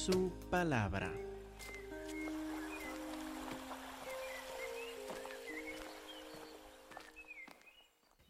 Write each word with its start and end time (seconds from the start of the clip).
su 0.00 0.32
palabra. 0.48 1.12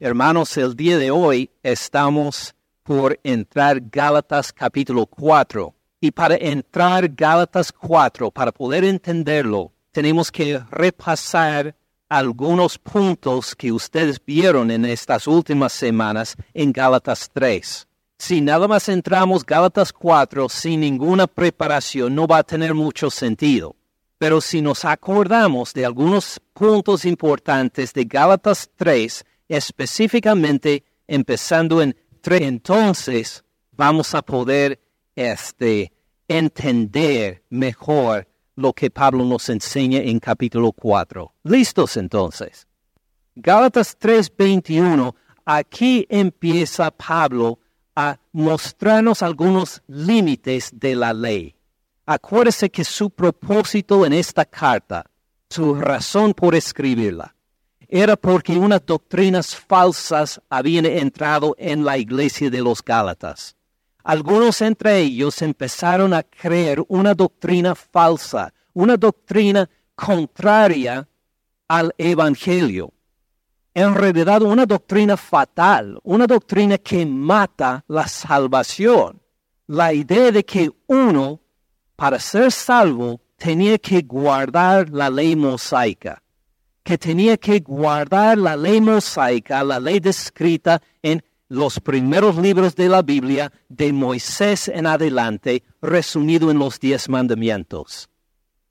Hermanos, 0.01 0.57
el 0.57 0.75
día 0.75 0.99
de 0.99 1.13
hoy 1.13 1.51
estamos 1.63 2.57
por 2.83 3.21
entrar 3.23 3.81
Gálatas 3.81 4.53
capítulo 4.53 5.07
4. 5.07 5.73
Y 6.01 6.11
para 6.11 6.35
entrar 6.35 7.09
Gálatas 7.09 7.71
4, 7.71 8.31
para 8.33 8.51
poder 8.51 8.83
entenderlo, 8.85 9.71
tenemos 9.93 10.33
que 10.33 10.59
repasar 10.71 11.77
algunos 12.09 12.79
puntos 12.79 13.55
que 13.55 13.71
ustedes 13.71 14.21
vieron 14.25 14.73
en 14.73 14.87
estas 14.87 15.29
últimas 15.29 15.73
semanas 15.73 16.37
en 16.53 16.73
Gálatas 16.73 17.31
3. 17.33 17.87
Si 18.21 18.43
nada 18.43 18.69
más 18.69 18.91
entramos 18.91 19.47
Gálatas 19.47 19.95
4 19.95 20.51
sin 20.51 20.81
ninguna 20.81 21.27
preparación, 21.27 22.15
no 22.15 22.27
va 22.27 22.37
a 22.37 22.43
tener 22.43 22.75
mucho 22.75 23.09
sentido. 23.09 23.75
Pero 24.19 24.43
si 24.43 24.61
nos 24.61 24.85
acordamos 24.85 25.73
de 25.73 25.87
algunos 25.87 26.39
puntos 26.53 27.07
importantes 27.07 27.95
de 27.95 28.05
Gálatas 28.05 28.69
3, 28.77 29.25
específicamente 29.49 30.85
empezando 31.09 31.81
en 31.81 31.97
3, 32.21 32.43
entonces 32.43 33.43
vamos 33.73 34.15
a 34.15 34.21
poder 34.21 34.79
este, 35.17 35.91
entender 36.29 37.43
mejor 37.49 38.29
lo 38.55 38.75
que 38.75 38.91
Pablo 38.91 39.25
nos 39.25 39.49
enseña 39.49 40.01
en 40.01 40.21
capítulo 40.21 40.73
4. 40.73 41.33
¿Listos 41.45 41.97
entonces? 41.97 42.67
Gálatas 43.35 43.97
3:21, 43.99 45.15
aquí 45.47 46.07
empieza 46.11 46.91
Pablo 46.91 47.60
a 47.95 48.19
mostrarnos 48.33 49.23
algunos 49.23 49.83
límites 49.87 50.71
de 50.73 50.95
la 50.95 51.13
ley. 51.13 51.55
Acuérdese 52.07 52.71
que 52.71 52.85
su 52.85 53.11
propósito 53.11 54.05
en 54.05 54.13
esta 54.13 54.45
carta, 54.45 55.05
su 55.49 55.75
razón 55.75 56.35
por 56.35 56.55
escribirla, 56.55 57.35
era 57.89 58.17
porque 58.17 58.57
unas 58.57 58.85
doctrinas 58.87 59.55
falsas 59.55 60.41
habían 60.49 60.87
entrado 60.87 61.57
en 61.59 61.85
la 61.85 61.99
iglesia 61.99 62.49
de 62.49 62.63
los 62.63 62.83
Gálatas. 62.83 63.57
Algunos 64.05 64.63
entre 64.63 64.99
ellos 64.99 65.43
empezaron 65.43 66.15
a 66.15 66.23
creer 66.23 66.83
una 66.89 67.15
doctrina 67.15 67.75
falsa, 67.75 68.55
una 68.73 68.97
doctrina 68.97 69.69
contraria 69.95 71.07
al 71.69 71.93
Evangelio. 71.99 72.93
En 73.75 73.95
realidad 73.95 74.43
una 74.43 74.67
doctrina 74.67 75.17
fatal, 75.17 75.99
una 76.03 76.27
doctrina 76.27 76.79
que 76.79 77.07
mata 77.07 77.85
la 77.89 78.07
salvación. 78.09 79.21
La 79.67 79.93
idea 79.93 80.33
de 80.33 80.45
que 80.45 80.71
uno, 80.87 81.41
para 81.95 82.19
ser 82.19 82.51
salvo, 82.51 83.21
tenía 83.37 83.79
que 83.79 84.03
guardar 84.03 84.91
la 84.91 85.09
ley 85.09 85.37
mosaica 85.37 86.21
que 86.83 86.99
tenía 86.99 87.37
que 87.37 87.61
guardar 87.61 88.39
la 88.39 88.57
ley 88.57 88.81
mosaica, 88.81 89.63
la 89.63 89.79
ley 89.79 90.01
descrita 90.01 90.83
en 91.03 91.23
los 91.49 91.81
primeros 91.81 92.37
libros 92.37 92.75
de 92.75 92.89
la 92.89 93.03
Biblia, 93.03 93.53
de 93.69 93.93
Moisés 93.93 94.69
en 94.69 94.87
adelante, 94.87 95.63
resumido 95.83 96.51
en 96.51 96.59
los 96.59 96.79
diez 96.79 97.09
mandamientos. 97.09 98.09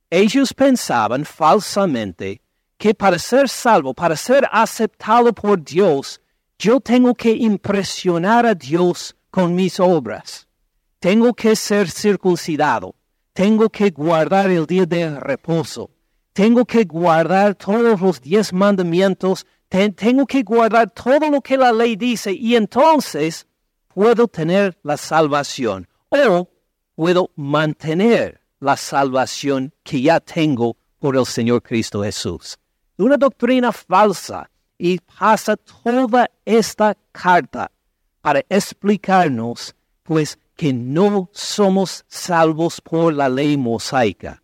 Ellos 0.09 0.53
pensaban 0.53 1.25
falsamente 1.25 2.41
que 2.79 2.95
para 2.95 3.19
ser 3.19 3.47
salvo, 3.47 3.93
para 3.93 4.15
ser 4.15 4.49
aceptado 4.51 5.31
por 5.31 5.63
Dios, 5.63 6.19
yo 6.57 6.79
tengo 6.79 7.13
que 7.13 7.31
impresionar 7.31 8.47
a 8.47 8.55
Dios 8.55 9.15
con 9.29 9.53
mis 9.53 9.79
obras. 9.79 10.47
Tengo 10.99 11.35
que 11.35 11.55
ser 11.55 11.91
circuncidado. 11.91 12.95
Tengo 13.33 13.69
que 13.69 13.91
guardar 13.91 14.49
el 14.49 14.65
día 14.65 14.87
de 14.87 15.19
reposo 15.19 15.91
tengo 16.39 16.63
que 16.63 16.85
guardar 16.85 17.55
todos 17.55 17.99
los 17.99 18.21
diez 18.21 18.53
mandamientos, 18.53 19.45
tengo 19.67 20.25
que 20.25 20.41
guardar 20.41 20.89
todo 20.89 21.29
lo 21.29 21.41
que 21.41 21.57
la 21.57 21.73
ley 21.73 21.97
dice 21.97 22.31
y 22.31 22.55
entonces 22.55 23.45
puedo 23.89 24.25
tener 24.25 24.77
la 24.81 24.95
salvación 24.95 25.85
o 26.07 26.49
puedo 26.95 27.31
mantener 27.35 28.39
la 28.61 28.77
salvación 28.77 29.73
que 29.83 30.01
ya 30.01 30.21
tengo 30.21 30.77
por 30.97 31.17
el 31.17 31.25
Señor 31.25 31.61
Cristo 31.61 32.03
Jesús. 32.03 32.57
Una 32.99 33.17
doctrina 33.17 33.71
falsa 33.71 34.49
y 34.77 34.99
pasa 34.99 35.57
toda 35.57 36.29
esta 36.45 36.95
carta 37.11 37.71
para 38.21 38.43
explicarnos 38.47 39.75
pues 40.03 40.37
que 40.55 40.71
no 40.71 41.29
somos 41.33 42.05
salvos 42.07 42.79
por 42.79 43.13
la 43.13 43.27
ley 43.27 43.57
mosaica 43.57 44.41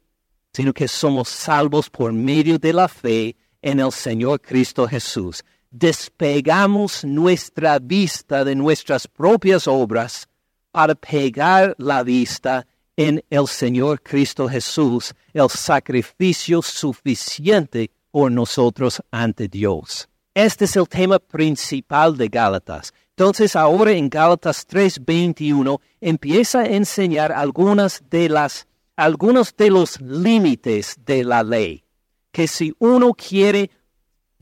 sino 0.55 0.73
que 0.73 0.87
somos 0.87 1.27
salvos 1.27 1.89
por 1.89 2.13
medio 2.13 2.57
de 2.57 2.71
la 2.71 2.87
fe 2.87 3.35
en 3.61 3.81
el 3.81 3.91
Señor 3.91 4.39
Cristo 4.39 4.87
Jesús. 4.87 5.43
Despegamos 5.69 7.03
nuestra 7.03 7.77
vista 7.77 8.45
de 8.45 8.55
nuestras 8.55 9.05
propias 9.05 9.67
obras 9.67 10.29
para 10.71 10.95
pegar 10.95 11.75
la 11.77 12.03
vista 12.03 12.65
en 12.95 13.21
el 13.29 13.47
Señor 13.47 14.01
Cristo 14.01 14.47
Jesús, 14.47 15.13
el 15.33 15.49
sacrificio 15.49 16.61
suficiente 16.61 17.91
por 18.15 18.31
nosotros 18.31 19.03
ante 19.11 19.49
Dios. 19.49 20.07
Este 20.33 20.63
es 20.63 20.77
el 20.77 20.87
tema 20.87 21.19
principal 21.19 22.15
de 22.15 22.29
Gálatas. 22.29 22.93
Entonces 23.09 23.57
ahora 23.57 23.91
en 23.91 24.09
Gálatas 24.09 24.65
3:21 24.65 25.81
empieza 25.99 26.61
a 26.61 26.65
enseñar 26.65 27.33
algunas 27.33 28.01
de 28.09 28.29
las 28.29 28.67
algunos 28.95 29.53
de 29.57 29.69
los 29.69 29.99
límites 29.99 30.97
de 31.05 31.25
la 31.25 31.43
ley, 31.43 31.83
que 32.31 32.47
si 32.47 32.73
uno 32.79 33.11
quiere 33.13 33.69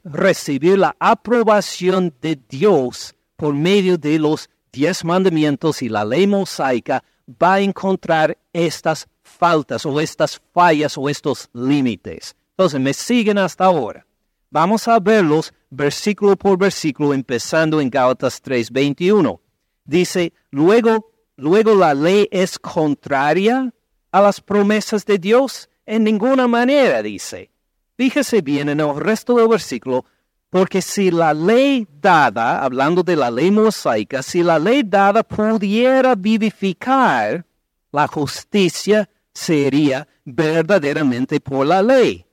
recibir 0.03 0.77
la 0.77 0.95
aprobación 0.99 2.13
de 2.21 2.39
Dios 2.47 3.15
por 3.35 3.55
medio 3.55 3.97
de 3.97 4.19
los 4.19 4.51
diez 4.71 5.03
mandamientos 5.03 5.81
y 5.81 5.89
la 5.89 6.05
ley 6.05 6.27
mosaica, 6.27 7.03
va 7.27 7.55
a 7.55 7.61
encontrar 7.61 8.37
estas 8.53 9.07
faltas 9.23 9.83
o 9.83 9.99
estas 9.99 10.39
fallas 10.53 10.95
o 10.95 11.09
estos 11.09 11.49
límites. 11.53 12.35
Entonces, 12.57 12.79
me 12.79 12.93
siguen 12.93 13.37
hasta 13.37 13.65
ahora. 13.65 14.05
Vamos 14.49 14.87
a 14.87 14.99
verlos 14.99 15.51
versículo 15.71 16.35
por 16.35 16.57
versículo, 16.57 17.13
empezando 17.13 17.81
en 17.81 17.89
Gálatas 17.89 18.41
3:21. 18.41 19.39
Dice, 19.83 20.33
luego, 20.51 21.11
luego 21.35 21.73
la 21.73 21.93
ley 21.93 22.27
es 22.31 22.59
contraria 22.59 23.73
a 24.11 24.21
las 24.21 24.39
promesas 24.39 25.05
de 25.05 25.17
Dios? 25.17 25.69
En 25.85 26.03
ninguna 26.03 26.47
manera, 26.47 27.01
dice. 27.01 27.49
Fíjese 27.97 28.41
bien 28.41 28.69
en 28.69 28.79
el 28.79 28.95
resto 28.95 29.35
del 29.35 29.47
versículo, 29.47 30.05
porque 30.49 30.81
si 30.81 31.09
la 31.09 31.33
ley 31.33 31.87
dada, 31.99 32.63
hablando 32.63 33.01
de 33.01 33.15
la 33.15 33.31
ley 33.31 33.49
mosaica, 33.49 34.21
si 34.21 34.43
la 34.43 34.59
ley 34.59 34.83
dada 34.83 35.23
pudiera 35.23 36.13
vivificar, 36.15 37.45
la 37.91 38.07
justicia 38.07 39.09
sería 39.33 40.07
verdaderamente 40.23 41.39
por 41.39 41.65
la 41.65 41.81
ley. 41.81 42.25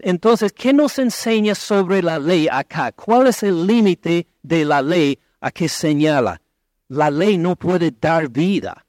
Entonces, 0.00 0.52
¿qué 0.52 0.72
nos 0.72 0.98
enseña 0.98 1.54
sobre 1.54 2.02
la 2.02 2.18
ley 2.18 2.48
acá? 2.50 2.92
¿Cuál 2.92 3.28
es 3.28 3.42
el 3.42 3.66
límite 3.66 4.26
de 4.42 4.64
la 4.64 4.82
ley 4.82 5.18
a 5.40 5.50
que 5.50 5.68
señala? 5.68 6.40
La 6.88 7.10
ley 7.10 7.38
no 7.38 7.56
puede 7.56 7.92
dar 7.98 8.28
vida 8.28 8.86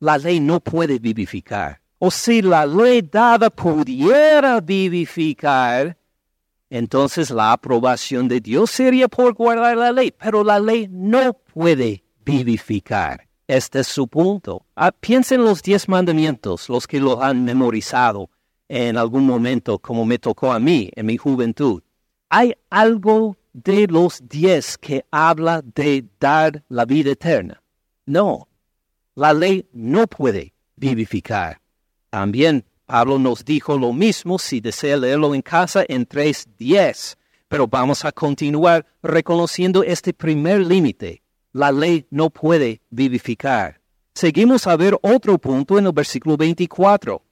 la 0.00 0.18
ley 0.18 0.40
no 0.40 0.60
puede 0.60 0.98
vivificar. 0.98 1.80
O 1.98 2.10
si 2.10 2.42
la 2.42 2.64
ley 2.64 3.02
dada 3.02 3.50
pudiera 3.50 4.60
vivificar, 4.60 5.96
entonces 6.70 7.30
la 7.30 7.52
aprobación 7.52 8.28
de 8.28 8.40
Dios 8.40 8.70
sería 8.70 9.08
por 9.08 9.34
guardar 9.34 9.76
la 9.76 9.90
ley, 9.90 10.12
pero 10.16 10.44
la 10.44 10.60
ley 10.60 10.86
no 10.88 11.34
puede 11.34 12.04
vivificar. 12.24 13.26
Este 13.48 13.80
es 13.80 13.88
su 13.88 14.06
punto. 14.06 14.64
Ah, 14.76 14.92
piensen 14.92 15.42
los 15.42 15.62
diez 15.62 15.88
mandamientos, 15.88 16.68
los 16.68 16.86
que 16.86 17.00
lo 17.00 17.22
han 17.22 17.44
memorizado 17.44 18.30
en 18.68 18.96
algún 18.96 19.26
momento, 19.26 19.78
como 19.78 20.04
me 20.04 20.18
tocó 20.18 20.52
a 20.52 20.58
mí 20.58 20.90
en 20.94 21.06
mi 21.06 21.16
juventud. 21.16 21.82
¿Hay 22.28 22.54
algo 22.70 23.36
de 23.52 23.86
los 23.86 24.22
diez 24.28 24.76
que 24.76 25.04
habla 25.10 25.62
de 25.62 26.04
dar 26.20 26.62
la 26.68 26.84
vida 26.84 27.12
eterna? 27.12 27.62
No, 28.04 28.48
la 29.14 29.32
ley 29.32 29.66
no 29.72 30.06
puede 30.06 30.54
vivificar. 30.76 31.60
También 32.10 32.64
Pablo 32.86 33.18
nos 33.18 33.44
dijo 33.44 33.76
lo 33.76 33.92
mismo 33.92 34.38
si 34.38 34.60
desea 34.60 34.96
leerlo 34.96 35.34
en 35.34 35.42
casa 35.42 35.84
en 35.88 36.08
3.10. 36.08 37.16
Pero 37.48 37.66
vamos 37.66 38.04
a 38.04 38.12
continuar 38.12 38.86
reconociendo 39.02 39.82
este 39.82 40.12
primer 40.12 40.60
límite. 40.60 41.22
La 41.52 41.72
ley 41.72 42.06
no 42.10 42.30
puede 42.30 42.80
vivificar. 42.90 43.80
Seguimos 44.14 44.66
a 44.66 44.76
ver 44.76 44.98
otro 45.02 45.38
punto 45.38 45.78
en 45.78 45.86
el 45.86 45.92
versículo 45.92 46.36
24. 46.36 47.22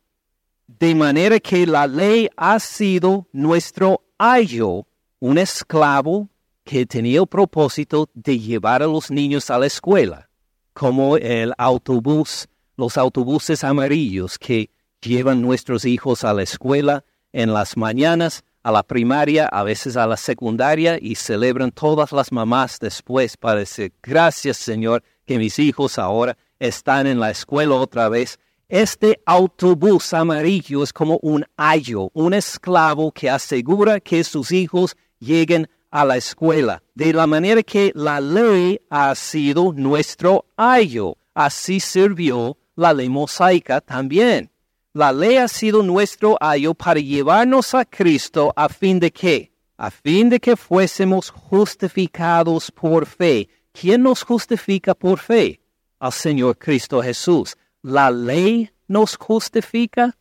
De 0.66 0.94
manera 0.94 1.38
que 1.40 1.66
la 1.66 1.86
ley 1.86 2.28
ha 2.36 2.58
sido 2.58 3.26
nuestro 3.32 4.02
ayo, 4.18 4.86
un 5.20 5.38
esclavo 5.38 6.28
que 6.64 6.84
tenía 6.86 7.20
el 7.20 7.26
propósito 7.26 8.08
de 8.14 8.38
llevar 8.38 8.82
a 8.82 8.86
los 8.86 9.10
niños 9.10 9.50
a 9.50 9.58
la 9.58 9.66
escuela 9.66 10.28
como 10.72 11.16
el 11.16 11.54
autobús 11.56 12.48
los 12.76 12.98
autobuses 12.98 13.64
amarillos 13.64 14.38
que 14.38 14.70
llevan 15.00 15.40
nuestros 15.40 15.84
hijos 15.84 16.24
a 16.24 16.34
la 16.34 16.42
escuela 16.42 17.04
en 17.32 17.52
las 17.52 17.76
mañanas, 17.76 18.44
a 18.62 18.70
la 18.70 18.82
primaria, 18.82 19.46
a 19.46 19.62
veces 19.62 19.96
a 19.96 20.06
la 20.06 20.16
secundaria 20.16 20.98
y 21.00 21.14
celebran 21.14 21.70
todas 21.70 22.12
las 22.12 22.32
mamás 22.32 22.78
después 22.78 23.36
para 23.36 23.60
decir, 23.60 23.94
gracias 24.02 24.58
Señor 24.58 25.02
que 25.24 25.38
mis 25.38 25.58
hijos 25.58 25.98
ahora 25.98 26.36
están 26.58 27.06
en 27.06 27.20
la 27.20 27.30
escuela 27.30 27.74
otra 27.76 28.08
vez. 28.08 28.38
Este 28.68 29.20
autobús 29.24 30.12
amarillo 30.12 30.82
es 30.82 30.92
como 30.92 31.20
un 31.22 31.44
ayo, 31.56 32.10
un 32.14 32.34
esclavo 32.34 33.12
que 33.12 33.30
asegura 33.30 34.00
que 34.00 34.24
sus 34.24 34.50
hijos 34.50 34.96
lleguen 35.20 35.68
a 35.88 36.04
la 36.04 36.16
escuela. 36.16 36.82
De 36.92 37.12
la 37.12 37.28
manera 37.28 37.62
que 37.62 37.92
la 37.94 38.20
ley 38.20 38.80
ha 38.90 39.14
sido 39.14 39.72
nuestro 39.72 40.46
ayo. 40.56 41.16
Así 41.32 41.78
sirvió 41.78 42.58
la 42.74 42.92
ley 42.92 43.08
mosaica 43.08 43.80
también. 43.80 44.50
La 44.94 45.12
ley 45.12 45.36
ha 45.36 45.46
sido 45.46 45.84
nuestro 45.84 46.36
ayo 46.40 46.74
para 46.74 46.98
llevarnos 46.98 47.72
a 47.72 47.84
Cristo 47.84 48.52
a 48.56 48.68
fin 48.68 48.98
de 48.98 49.12
que, 49.12 49.52
a 49.76 49.92
fin 49.92 50.28
de 50.28 50.40
que 50.40 50.56
fuésemos 50.56 51.30
justificados 51.30 52.72
por 52.72 53.06
fe. 53.06 53.48
¿Quién 53.70 54.02
nos 54.02 54.24
justifica 54.24 54.92
por 54.92 55.20
fe? 55.20 55.60
Al 56.00 56.12
Señor 56.12 56.58
Cristo 56.58 57.00
Jesús. 57.00 57.56
¿La 57.88 58.10
ley 58.10 58.68
nos 58.88 59.14
justifica? 59.16 60.18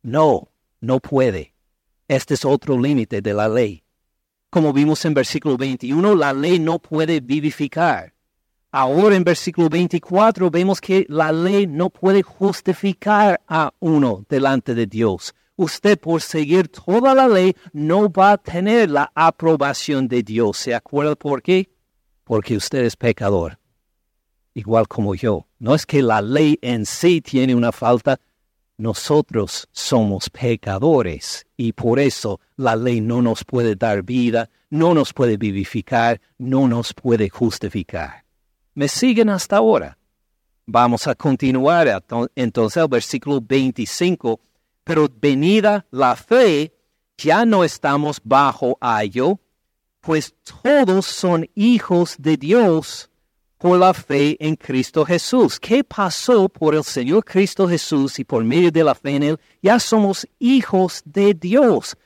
No, 0.00 0.48
no 0.80 1.00
puede. 1.00 1.52
Este 2.08 2.32
es 2.32 2.46
otro 2.46 2.80
límite 2.80 3.20
de 3.20 3.34
la 3.34 3.46
ley. 3.46 3.84
Como 4.48 4.72
vimos 4.72 5.04
en 5.04 5.12
versículo 5.12 5.58
21, 5.58 6.14
la 6.14 6.32
ley 6.32 6.58
no 6.58 6.78
puede 6.78 7.20
vivificar. 7.20 8.14
Ahora 8.70 9.16
en 9.16 9.22
versículo 9.22 9.68
24 9.68 10.50
vemos 10.50 10.80
que 10.80 11.04
la 11.10 11.30
ley 11.30 11.66
no 11.66 11.90
puede 11.90 12.22
justificar 12.22 13.42
a 13.46 13.74
uno 13.80 14.24
delante 14.26 14.74
de 14.74 14.86
Dios. 14.86 15.34
Usted 15.56 15.98
por 15.98 16.22
seguir 16.22 16.68
toda 16.68 17.14
la 17.14 17.28
ley 17.28 17.54
no 17.74 18.10
va 18.10 18.32
a 18.32 18.38
tener 18.38 18.88
la 18.88 19.12
aprobación 19.14 20.08
de 20.08 20.22
Dios. 20.22 20.56
¿Se 20.56 20.74
acuerda 20.74 21.14
por 21.16 21.42
qué? 21.42 21.68
Porque 22.24 22.56
usted 22.56 22.82
es 22.82 22.96
pecador, 22.96 23.58
igual 24.54 24.88
como 24.88 25.14
yo. 25.14 25.46
No 25.58 25.74
es 25.74 25.84
que 25.84 26.02
la 26.02 26.22
ley 26.22 26.58
en 26.62 26.86
sí 26.86 27.20
tiene 27.20 27.54
una 27.54 27.72
falta, 27.72 28.18
nosotros 28.76 29.68
somos 29.72 30.30
pecadores 30.30 31.46
y 31.56 31.72
por 31.72 31.98
eso 31.98 32.40
la 32.56 32.74
ley 32.74 33.00
no 33.00 33.22
nos 33.22 33.44
puede 33.44 33.76
dar 33.76 34.02
vida, 34.02 34.50
no 34.70 34.94
nos 34.94 35.12
puede 35.12 35.36
vivificar, 35.36 36.20
no 36.38 36.66
nos 36.66 36.92
puede 36.92 37.28
justificar. 37.28 38.24
¿Me 38.74 38.88
siguen 38.88 39.28
hasta 39.28 39.58
ahora? 39.58 39.96
Vamos 40.66 41.06
a 41.06 41.14
continuar 41.14 42.02
entonces 42.34 42.82
al 42.82 42.88
versículo 42.88 43.40
25. 43.40 44.40
Pero 44.82 45.08
venida 45.20 45.86
la 45.90 46.16
fe, 46.16 46.72
ya 47.16 47.46
no 47.46 47.64
estamos 47.64 48.20
bajo 48.22 48.76
ayo, 48.80 49.38
pues 50.00 50.34
todos 50.62 51.06
son 51.06 51.48
hijos 51.54 52.16
de 52.18 52.36
Dios 52.36 53.10
por 53.64 53.78
la 53.78 53.94
fe 53.94 54.36
en 54.38 54.56
Cristo 54.56 55.06
Jesús. 55.06 55.58
¿Qué 55.58 55.82
pasó 55.82 56.50
por 56.50 56.74
el 56.74 56.84
Señor 56.84 57.24
Cristo 57.24 57.66
Jesús 57.66 58.18
y 58.18 58.24
por 58.24 58.44
medio 58.44 58.70
de 58.70 58.84
la 58.84 58.94
fe 58.94 59.16
en 59.16 59.22
Él? 59.22 59.40
Ya 59.62 59.80
somos 59.80 60.28
hijos 60.38 61.00
de 61.06 61.32
Dios. 61.32 61.96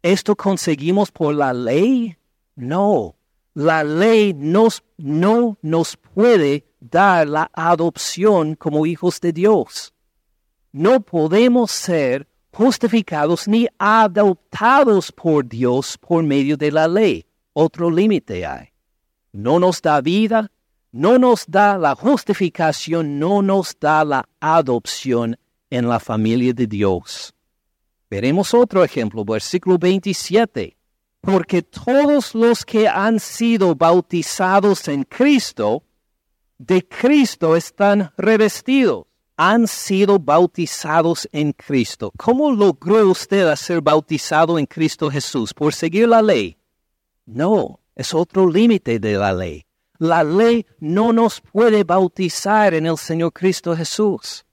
¿Esto 0.00 0.36
conseguimos 0.36 1.10
por 1.10 1.34
la 1.34 1.52
ley? 1.52 2.16
No 2.54 3.16
la 3.54 3.82
ley 3.82 4.32
no 4.32 5.58
nos 5.60 5.96
puede 5.96 6.64
dar 6.78 7.26
la 7.26 7.50
adopción 7.52 8.54
como 8.54 8.86
hijos 8.86 9.20
de 9.20 9.32
Dios. 9.32 9.92
No 10.70 11.00
podemos 11.00 11.72
ser 11.72 12.28
justificados 12.52 13.48
ni 13.48 13.66
adoptados 13.76 15.10
por 15.10 15.48
Dios 15.48 15.98
por 15.98 16.22
medio 16.22 16.56
de 16.56 16.70
la 16.70 16.86
ley. 16.86 17.26
Otro 17.54 17.90
límite 17.90 18.46
hay. 18.46 18.68
No 19.32 19.58
nos 19.58 19.82
da 19.82 20.00
vida, 20.00 20.52
no 20.92 21.18
nos 21.18 21.44
da 21.46 21.78
la 21.78 21.94
justificación, 21.94 23.18
no 23.18 23.42
nos 23.42 23.76
da 23.78 24.04
la 24.04 24.28
adopción 24.40 25.38
en 25.70 25.88
la 25.88 26.00
familia 26.00 26.52
de 26.52 26.66
Dios. 26.66 27.34
Veremos 28.10 28.54
otro 28.54 28.82
ejemplo, 28.84 29.24
versículo 29.24 29.78
27 29.78 30.78
porque 31.20 31.62
todos 31.62 32.34
los 32.34 32.64
que 32.64 32.88
han 32.88 33.20
sido 33.20 33.74
bautizados 33.74 34.88
en 34.88 35.04
Cristo, 35.04 35.84
de 36.58 36.86
Cristo 36.86 37.56
están 37.56 38.12
revestidos, 38.16 39.06
han 39.36 39.68
sido 39.68 40.18
bautizados 40.18 41.28
en 41.32 41.52
Cristo. 41.52 42.12
¿Cómo 42.16 42.50
logró 42.50 43.08
usted 43.08 43.54
ser 43.56 43.80
bautizado 43.80 44.58
en 44.58 44.66
Cristo 44.66 45.10
Jesús? 45.10 45.54
¿Por 45.54 45.74
seguir 45.74 46.08
la 46.08 46.22
ley? 46.22 46.56
No, 47.24 47.80
es 47.94 48.14
otro 48.14 48.50
límite 48.50 48.98
de 48.98 49.12
la 49.14 49.32
ley. 49.32 49.64
La 49.98 50.22
ley 50.22 50.64
no 50.78 51.12
nos 51.12 51.40
puede 51.40 51.82
bautizar 51.82 52.72
en 52.72 52.86
el 52.86 52.96
Señor 52.96 53.32
Cristo 53.32 53.76
Jesús. 53.76 54.44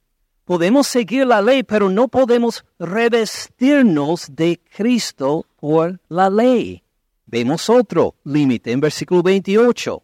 Podemos 0.44 0.88
seguir 0.88 1.28
la 1.28 1.42
ley, 1.42 1.62
pero 1.62 1.90
no 1.90 2.08
podemos 2.08 2.66
revestirnos 2.80 4.28
de 4.36 4.60
Cristo 4.76 5.46
por 5.60 6.00
la 6.10 6.32
ley. 6.32 6.84
Vemos 7.28 7.70
otro 7.70 8.16
límite 8.24 8.72
en 8.72 8.80
versículo 8.80 9.22
28. 9.22 10.04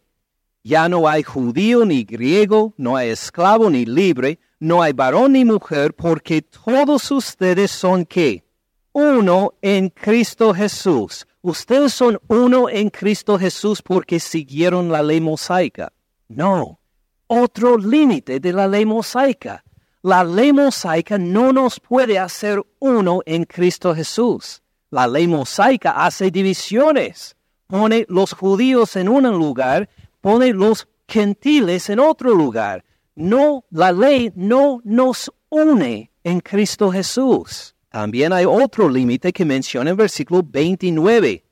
Ya 0.62 0.88
no 0.88 1.08
hay 1.08 1.24
judío 1.24 1.84
ni 1.84 2.04
griego, 2.04 2.72
no 2.76 2.94
hay 2.94 3.10
esclavo 3.10 3.68
ni 3.68 3.84
libre, 3.84 4.38
no 4.60 4.80
hay 4.80 4.92
varón 4.92 5.32
ni 5.32 5.44
mujer, 5.44 5.92
porque 5.92 6.42
todos 6.42 7.10
ustedes 7.10 7.72
son 7.72 8.04
qué? 8.06 8.44
Uno 8.92 9.54
en 9.60 9.88
Cristo 9.88 10.54
Jesús. 10.54 11.26
Ustedes 11.42 11.92
son 11.92 12.18
uno 12.28 12.68
en 12.68 12.88
Cristo 12.88 13.38
Jesús 13.38 13.82
porque 13.82 14.18
siguieron 14.18 14.90
la 14.90 15.02
ley 15.02 15.20
mosaica. 15.20 15.92
No, 16.28 16.80
otro 17.26 17.76
límite 17.76 18.40
de 18.40 18.52
la 18.52 18.66
ley 18.66 18.86
mosaica 18.86 19.62
la 20.02 20.24
ley 20.24 20.52
mosaica 20.52 21.16
no 21.16 21.52
nos 21.52 21.78
puede 21.78 22.18
hacer 22.18 22.60
uno 22.80 23.20
en 23.24 23.44
Cristo 23.44 23.94
Jesús. 23.94 24.60
La 24.90 25.06
ley 25.06 25.28
mosaica 25.28 26.04
hace 26.04 26.32
divisiones. 26.32 27.36
Pone 27.68 28.04
los 28.08 28.32
judíos 28.32 28.96
en 28.96 29.08
un 29.08 29.22
lugar, 29.30 29.88
pone 30.20 30.52
los 30.52 30.88
gentiles 31.06 31.88
en 31.88 32.00
otro 32.00 32.34
lugar. 32.34 32.84
No, 33.14 33.64
la 33.70 33.92
ley 33.92 34.32
no 34.34 34.80
nos 34.82 35.32
une 35.48 36.10
en 36.24 36.40
Cristo 36.40 36.90
Jesús. 36.90 37.71
También 37.92 38.32
hay 38.32 38.46
otro 38.46 38.88
límite 38.88 39.34
que 39.34 39.44
menciona 39.44 39.90
en 39.90 39.96
versículo 39.98 40.42
29. 40.42 41.44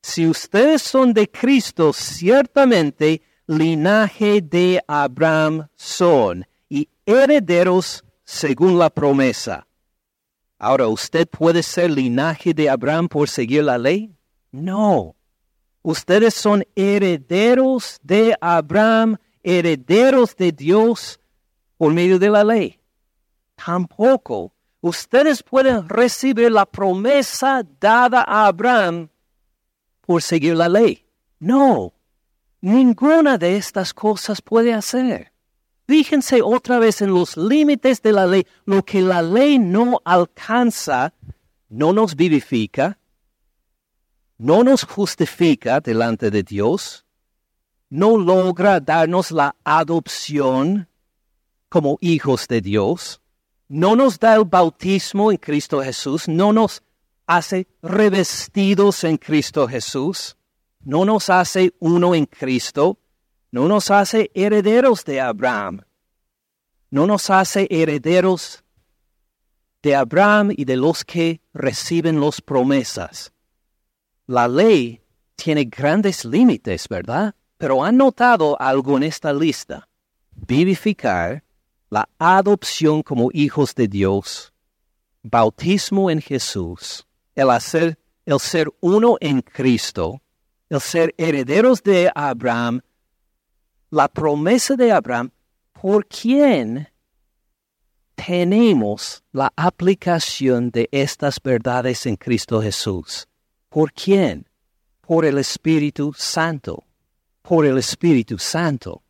Si 0.00 0.28
ustedes 0.28 0.80
son 0.80 1.12
de 1.12 1.28
Cristo, 1.28 1.92
ciertamente 1.92 3.20
linaje 3.48 4.40
de 4.40 4.80
Abraham 4.86 5.66
son 5.74 6.46
y 6.68 6.88
herederos 7.04 8.04
según 8.22 8.78
la 8.78 8.90
promesa. 8.90 9.66
Ahora, 10.56 10.86
¿usted 10.86 11.26
puede 11.26 11.64
ser 11.64 11.90
linaje 11.90 12.54
de 12.54 12.70
Abraham 12.70 13.08
por 13.08 13.28
seguir 13.28 13.64
la 13.64 13.76
ley? 13.76 14.14
No. 14.52 15.16
Ustedes 15.82 16.34
son 16.34 16.62
herederos 16.76 17.98
de 18.04 18.36
Abraham, 18.40 19.16
herederos 19.42 20.36
de 20.36 20.52
Dios 20.52 21.18
por 21.76 21.92
medio 21.92 22.20
de 22.20 22.30
la 22.30 22.44
ley. 22.44 22.78
Tampoco. 23.56 24.52
Ustedes 24.82 25.44
pueden 25.44 25.88
recibir 25.88 26.50
la 26.50 26.66
promesa 26.66 27.64
dada 27.80 28.24
a 28.26 28.48
Abraham 28.48 29.08
por 30.00 30.20
seguir 30.20 30.56
la 30.56 30.68
ley. 30.68 31.06
No. 31.38 31.94
Ninguna 32.60 33.38
de 33.38 33.56
estas 33.56 33.94
cosas 33.94 34.42
puede 34.42 34.74
hacer. 34.74 35.32
Fíjense 35.86 36.42
otra 36.42 36.80
vez 36.80 37.00
en 37.00 37.14
los 37.14 37.36
límites 37.36 38.02
de 38.02 38.12
la 38.12 38.26
ley. 38.26 38.44
Lo 38.64 38.84
que 38.84 39.00
la 39.00 39.22
ley 39.22 39.60
no 39.60 40.00
alcanza, 40.04 41.14
no 41.68 41.92
nos 41.92 42.16
vivifica, 42.16 42.98
no 44.36 44.64
nos 44.64 44.82
justifica 44.82 45.78
delante 45.78 46.28
de 46.28 46.42
Dios, 46.42 47.06
no 47.88 48.18
logra 48.18 48.80
darnos 48.80 49.30
la 49.30 49.54
adopción 49.62 50.88
como 51.68 51.98
hijos 52.00 52.48
de 52.48 52.60
Dios, 52.60 53.21
no 53.72 53.96
nos 53.96 54.18
da 54.18 54.34
el 54.34 54.44
bautismo 54.44 55.32
en 55.32 55.38
Cristo 55.38 55.82
Jesús, 55.82 56.28
no 56.28 56.52
nos 56.52 56.82
hace 57.26 57.66
revestidos 57.80 59.02
en 59.02 59.16
Cristo 59.16 59.66
Jesús, 59.66 60.36
no 60.84 61.06
nos 61.06 61.30
hace 61.30 61.72
uno 61.78 62.14
en 62.14 62.26
Cristo, 62.26 62.98
no 63.50 63.68
nos 63.68 63.90
hace 63.90 64.30
herederos 64.34 65.06
de 65.06 65.22
Abraham, 65.22 65.80
no 66.90 67.06
nos 67.06 67.30
hace 67.30 67.66
herederos 67.70 68.62
de 69.82 69.96
Abraham 69.96 70.50
y 70.54 70.66
de 70.66 70.76
los 70.76 71.02
que 71.02 71.40
reciben 71.54 72.20
las 72.20 72.42
promesas. 72.42 73.32
La 74.26 74.48
ley 74.48 75.00
tiene 75.34 75.64
grandes 75.64 76.26
límites, 76.26 76.88
¿verdad? 76.88 77.34
Pero 77.56 77.82
han 77.82 77.96
notado 77.96 78.54
algo 78.60 78.98
en 78.98 79.04
esta 79.04 79.32
lista. 79.32 79.88
Vivificar, 80.30 81.42
la 81.92 82.08
adopción 82.18 83.02
como 83.02 83.28
hijos 83.34 83.74
de 83.74 83.86
Dios, 83.86 84.50
bautismo 85.22 86.10
en 86.10 86.22
Jesús, 86.22 87.06
el 87.34 87.50
hacer, 87.50 87.98
el 88.24 88.40
ser 88.40 88.68
uno 88.80 89.18
en 89.20 89.42
Cristo, 89.42 90.22
el 90.70 90.80
ser 90.80 91.14
herederos 91.18 91.82
de 91.82 92.10
Abraham, 92.14 92.80
la 93.90 94.08
promesa 94.08 94.74
de 94.74 94.90
Abraham, 94.90 95.32
por 95.82 96.06
quien 96.06 96.88
tenemos 98.14 99.22
la 99.30 99.52
aplicación 99.54 100.70
de 100.70 100.88
estas 100.92 101.42
verdades 101.42 102.06
en 102.06 102.16
Cristo 102.16 102.62
Jesús. 102.62 103.28
¿Por 103.68 103.92
quién? 103.92 104.48
Por 105.02 105.26
el 105.26 105.36
Espíritu 105.36 106.14
Santo. 106.16 106.84
Por 107.42 107.66
el 107.66 107.76
Espíritu 107.76 108.38
Santo. 108.38 109.01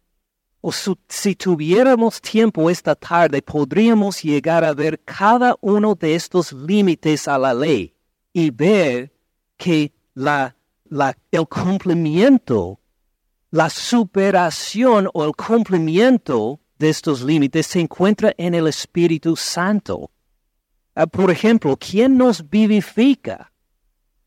O 0.65 0.71
si 0.71 1.35
tuviéramos 1.35 2.21
tiempo 2.21 2.71
esta 2.71 2.95
tarde, 2.95 3.43
podríamos 3.43 4.23
llegar 4.23 4.65
a 4.65 4.73
ver 4.73 5.01
cada 5.05 5.57
uno 5.61 5.97
de 5.97 6.15
estos 6.15 6.53
límites 6.53 7.27
a 7.27 7.37
la 7.37 7.53
ley 7.53 7.93
y 8.33 8.51
ver 8.51 9.13
que 9.57 9.93
el 10.15 11.49
cumplimiento, 11.49 12.79
la 13.51 13.69
superación 13.69 15.09
o 15.13 15.25
el 15.25 15.33
cumplimiento 15.33 16.61
de 16.79 16.91
estos 16.91 17.23
límites 17.23 17.67
se 17.67 17.81
encuentra 17.81 18.33
en 18.39 18.55
el 18.55 18.69
Espíritu 18.69 19.35
Santo. 19.35 20.13
Ah, 20.95 21.09
por 21.09 21.33
ejemplo, 21.33 21.77
¿quién 21.77 22.17
nos 22.17 22.49
vivifica? 22.49 23.53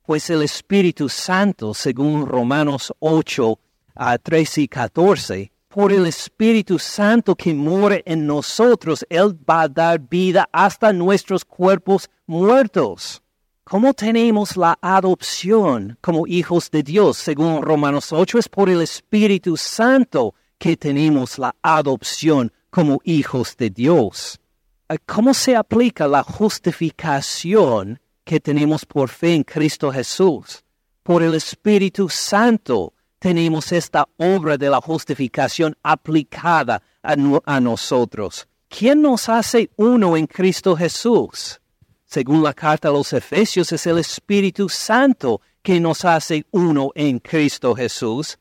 Pues 0.03 0.29
el 0.29 0.41
Espíritu 0.41 1.07
Santo, 1.07 1.73
según 1.73 2.25
Romanos 2.25 2.93
8, 2.99 3.57
a 3.95 4.17
13 4.17 4.61
y 4.63 4.67
14, 4.67 5.51
por 5.75 5.91
el 5.91 6.05
Espíritu 6.05 6.79
Santo 6.79 7.35
que 7.35 7.53
mora 7.53 7.99
en 8.05 8.25
nosotros, 8.25 9.05
Él 9.09 9.37
va 9.37 9.63
a 9.63 9.67
dar 9.67 9.99
vida 9.99 10.47
hasta 10.53 10.93
nuestros 10.93 11.43
cuerpos 11.43 12.09
muertos. 12.27 13.21
¿Cómo 13.65 13.93
tenemos 13.93 14.55
la 14.55 14.79
adopción 14.81 15.97
como 15.99 16.27
hijos 16.27 16.71
de 16.71 16.81
Dios? 16.81 17.17
Según 17.17 17.61
Romanos 17.61 18.13
8, 18.13 18.39
es 18.39 18.47
por 18.47 18.69
el 18.69 18.81
Espíritu 18.83 19.57
Santo 19.57 20.33
que 20.57 20.77
tenemos 20.77 21.37
la 21.37 21.53
adopción 21.61 22.53
como 22.69 23.01
hijos 23.03 23.57
de 23.57 23.69
Dios. 23.69 24.39
Eh, 24.87 24.97
¿Cómo 25.05 25.33
se 25.33 25.57
aplica 25.57 26.07
la 26.07 26.23
justificación 26.23 27.99
que 28.23 28.39
tenemos 28.39 28.85
por 28.85 29.09
fe 29.09 29.35
en 29.35 29.43
Cristo 29.43 29.91
Jesús? 29.91 30.63
Por 31.03 31.21
el 31.21 31.35
Espíritu 31.35 32.07
Santo 32.07 32.93
tenemos 33.25 33.71
esta 33.71 34.07
obra 34.17 34.55
de 34.55 34.69
la 34.69 34.79
justificación 34.79 35.75
aplicada 35.81 36.83
a, 37.01 37.59
nosotros. 37.59 38.47
¿Quién 38.69 39.01
nos 39.01 39.29
hace 39.29 39.71
uno 39.77 40.15
en 40.15 40.27
Cristo 40.27 40.75
Jesús? 40.75 41.59
Según 42.05 42.43
la 42.43 42.53
carta 42.53 42.89
a 42.89 42.91
los 42.91 43.11
Efesios, 43.13 43.71
es 43.71 43.87
el 43.87 43.97
Espíritu 43.97 44.69
Santo 44.69 45.41
que 45.63 45.79
nos 45.79 46.05
hace 46.05 46.45
uno 46.51 46.91
en 46.93 47.17
Cristo 47.17 47.73
Jesús. 47.73 48.37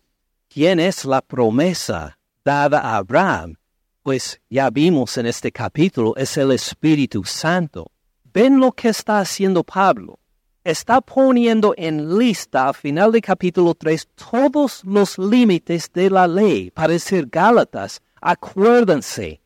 ¿Quién 0.50 0.78
es 0.78 1.06
la 1.06 1.22
promesa 1.22 2.18
dada 2.44 2.80
a 2.80 2.96
Abraham? 2.96 3.54
Pues 4.02 4.38
ya 4.50 4.68
vimos 4.68 5.16
en 5.16 5.24
este 5.24 5.50
capítulo, 5.50 6.14
es 6.14 6.36
el 6.36 6.52
Espíritu 6.52 7.24
Santo. 7.24 7.90
¿Ven 8.34 8.60
lo 8.60 8.70
que 8.72 8.90
está 8.90 9.20
haciendo 9.20 9.64
Pablo? 9.64 10.18
Está 10.64 11.02
poniendo 11.02 11.74
en 11.76 12.18
lista 12.18 12.68
al 12.68 12.74
final 12.74 13.12
del 13.12 13.20
capítulo 13.20 13.74
3 13.74 14.08
todos 14.14 14.82
los 14.82 15.18
límites 15.18 15.92
de 15.92 16.08
la 16.08 16.26
ley 16.26 16.70
para 16.70 16.94
decir 16.94 17.28
Gálatas. 17.30 18.00
Acuérdense, 18.18 19.42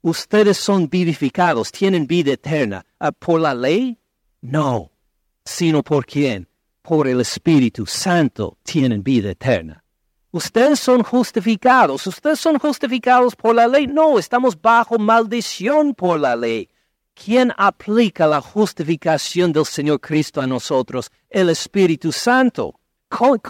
ustedes 0.00 0.56
son 0.56 0.88
vivificados, 0.88 1.70
tienen 1.70 2.06
vida 2.06 2.32
eterna. 2.32 2.86
Ah, 2.98 3.12
¿Por 3.12 3.38
la 3.42 3.54
ley? 3.54 3.98
No, 4.40 4.92
sino 5.44 5.82
por 5.82 6.06
quién? 6.06 6.48
Por 6.80 7.06
el 7.06 7.20
Espíritu 7.20 7.84
Santo 7.84 8.56
tienen 8.62 9.02
vida 9.02 9.32
eterna. 9.32 9.84
Ustedes 10.30 10.80
son 10.80 11.02
justificados. 11.02 12.06
Ustedes 12.06 12.40
son 12.40 12.58
justificados 12.58 13.36
por 13.36 13.54
la 13.54 13.68
ley. 13.68 13.86
No, 13.86 14.18
estamos 14.18 14.58
bajo 14.58 14.98
maldición 14.98 15.94
por 15.94 16.18
la 16.18 16.34
ley. 16.34 16.70
¿Quién 17.24 17.50
aplica 17.56 18.26
la 18.26 18.42
justificación 18.42 19.50
del 19.50 19.64
Señor 19.64 20.00
Cristo 20.00 20.42
a 20.42 20.46
nosotros? 20.46 21.10
El 21.30 21.48
Espíritu 21.48 22.12
Santo. 22.12 22.78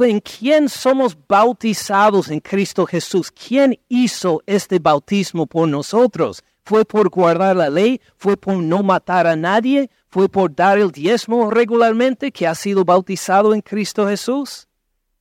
¿En 0.01 0.21
quién 0.21 0.69
somos 0.69 1.17
bautizados 1.27 2.31
en 2.31 2.39
Cristo 2.39 2.87
Jesús? 2.87 3.33
¿Quién 3.33 3.77
hizo 3.89 4.41
este 4.47 4.79
bautismo 4.79 5.47
por 5.47 5.67
nosotros? 5.69 6.45
¿Fue 6.65 6.85
por 6.85 7.11
guardar 7.11 7.57
la 7.57 7.69
ley? 7.69 8.01
¿Fue 8.17 8.37
por 8.37 8.57
no 8.57 8.85
matar 8.85 9.27
a 9.27 9.35
nadie? 9.35 9.91
¿Fue 10.09 10.29
por 10.29 10.55
dar 10.55 10.79
el 10.79 10.93
diezmo 10.93 11.51
regularmente 11.51 12.31
que 12.31 12.47
ha 12.47 12.55
sido 12.55 12.85
bautizado 12.85 13.53
en 13.53 13.63
Cristo 13.63 14.07
Jesús? 14.07 14.69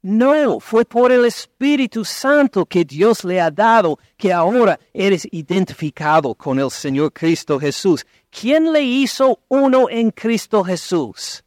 No, 0.08 0.60
fue 0.60 0.86
por 0.86 1.12
el 1.12 1.26
Espíritu 1.26 2.06
Santo 2.06 2.64
que 2.68 2.86
Dios 2.86 3.24
le 3.24 3.42
ha 3.42 3.50
dado, 3.50 3.98
que 4.16 4.32
ahora 4.32 4.80
eres 4.94 5.28
identificado 5.32 6.36
con 6.36 6.60
el 6.60 6.70
Señor 6.70 7.12
Cristo 7.12 7.60
Jesús. 7.60 8.06
¿Quién 8.30 8.72
le 8.72 8.84
hizo 8.84 9.40
uno 9.48 9.90
en 9.90 10.12
Cristo 10.12 10.64
Jesús? 10.64 11.44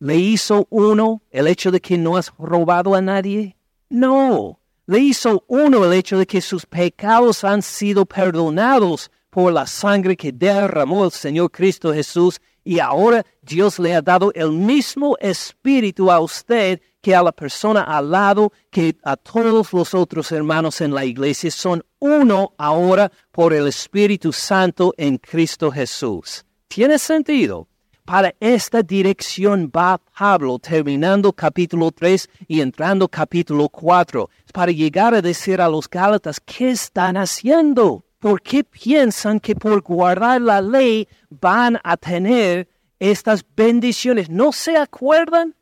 ¿Le 0.00 0.16
hizo 0.18 0.66
uno 0.68 1.22
el 1.30 1.46
hecho 1.46 1.70
de 1.70 1.80
que 1.80 1.96
no 1.96 2.18
has 2.18 2.30
robado 2.38 2.94
a 2.94 3.00
nadie? 3.00 3.56
No, 3.88 4.60
le 4.84 4.98
hizo 4.98 5.42
uno 5.46 5.86
el 5.86 5.94
hecho 5.94 6.18
de 6.18 6.26
que 6.26 6.42
sus 6.42 6.66
pecados 6.66 7.42
han 7.42 7.62
sido 7.62 8.04
perdonados 8.04 9.10
por 9.30 9.50
la 9.50 9.66
sangre 9.66 10.14
que 10.14 10.30
derramó 10.30 11.06
el 11.06 11.10
Señor 11.10 11.50
Cristo 11.50 11.94
Jesús 11.94 12.38
y 12.64 12.80
ahora 12.80 13.24
Dios 13.42 13.78
le 13.78 13.94
ha 13.94 14.02
dado 14.02 14.32
el 14.34 14.50
mismo 14.50 15.16
espíritu 15.20 16.10
a 16.10 16.20
usted 16.20 16.80
que 17.00 17.14
a 17.14 17.22
la 17.22 17.32
persona 17.32 17.82
al 17.82 18.10
lado, 18.10 18.50
que 18.70 18.96
a 19.04 19.16
todos 19.16 19.72
los 19.74 19.94
otros 19.94 20.32
hermanos 20.32 20.80
en 20.80 20.94
la 20.94 21.04
iglesia 21.04 21.50
son 21.50 21.84
uno 21.98 22.54
ahora 22.56 23.12
por 23.30 23.52
el 23.52 23.68
Espíritu 23.68 24.32
Santo 24.32 24.94
en 24.96 25.18
Cristo 25.18 25.70
Jesús. 25.70 26.46
¿Tiene 26.66 26.98
sentido? 26.98 27.68
Para 28.06 28.34
esta 28.40 28.82
dirección 28.82 29.70
va 29.74 30.00
Pablo 30.18 30.58
terminando 30.58 31.32
capítulo 31.32 31.90
3 31.90 32.28
y 32.48 32.60
entrando 32.60 33.08
capítulo 33.08 33.68
4, 33.68 34.28
para 34.52 34.72
llegar 34.72 35.14
a 35.14 35.22
decir 35.22 35.60
a 35.60 35.68
los 35.68 35.88
Gálatas, 35.88 36.40
¿qué 36.40 36.70
están 36.70 37.16
haciendo? 37.16 38.03
¿Por 38.24 38.40
qué 38.40 38.64
piensan 38.64 39.38
que 39.38 39.54
por 39.54 39.82
guardar 39.82 40.40
la 40.40 40.62
ley 40.62 41.06
van 41.28 41.78
a 41.84 41.98
tener 41.98 42.70
estas 42.98 43.44
bendiciones? 43.54 44.30
¿No 44.30 44.50
se 44.50 44.78
acuerdan? 44.78 45.54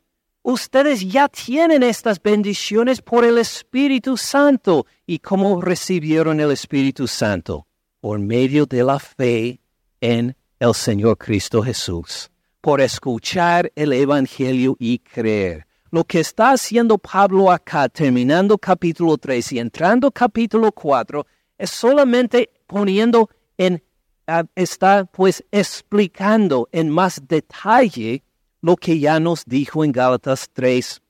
Ustedes 0.43 1.01
ya 1.01 1.27
tienen 1.27 1.83
estas 1.83 2.23
bendiciones 2.23 3.01
por 3.01 3.25
el 3.25 3.37
Espíritu 3.37 4.15
Santo. 4.15 4.85
¿Y 5.05 5.19
cómo 5.19 5.59
recibieron 5.59 6.39
el 6.39 6.51
Espíritu 6.51 7.05
Santo? 7.05 7.67
Por 7.99 8.19
medio 8.19 8.65
de 8.65 8.81
la 8.81 8.97
fe 8.97 9.59
en 9.99 10.33
el 10.57 10.73
Señor 10.73 11.17
Cristo 11.17 11.61
Jesús. 11.61 12.31
Por 12.61 12.79
escuchar 12.79 13.73
el 13.75 13.91
Evangelio 13.91 14.77
y 14.79 14.99
creer. 14.99 15.67
Lo 15.91 16.05
que 16.05 16.21
está 16.21 16.51
haciendo 16.51 16.97
Pablo 16.97 17.51
acá, 17.51 17.89
terminando 17.89 18.57
capítulo 18.57 19.17
3 19.17 19.51
y 19.51 19.59
entrando 19.59 20.09
capítulo 20.11 20.71
4, 20.71 21.27
es 21.57 21.69
solamente 21.69 22.49
poniendo 22.67 23.29
en, 23.57 23.83
ah, 24.27 24.43
está 24.55 25.05
pues 25.05 25.43
explicando 25.51 26.67
en 26.71 26.89
más 26.89 27.21
detalle 27.27 28.23
lo 28.61 28.75
que 28.75 28.99
ya 28.99 29.19
nos 29.19 29.45
dijo 29.45 29.83
en 29.83 29.91
Gálatas 29.91 30.49
3, 30.53 31.01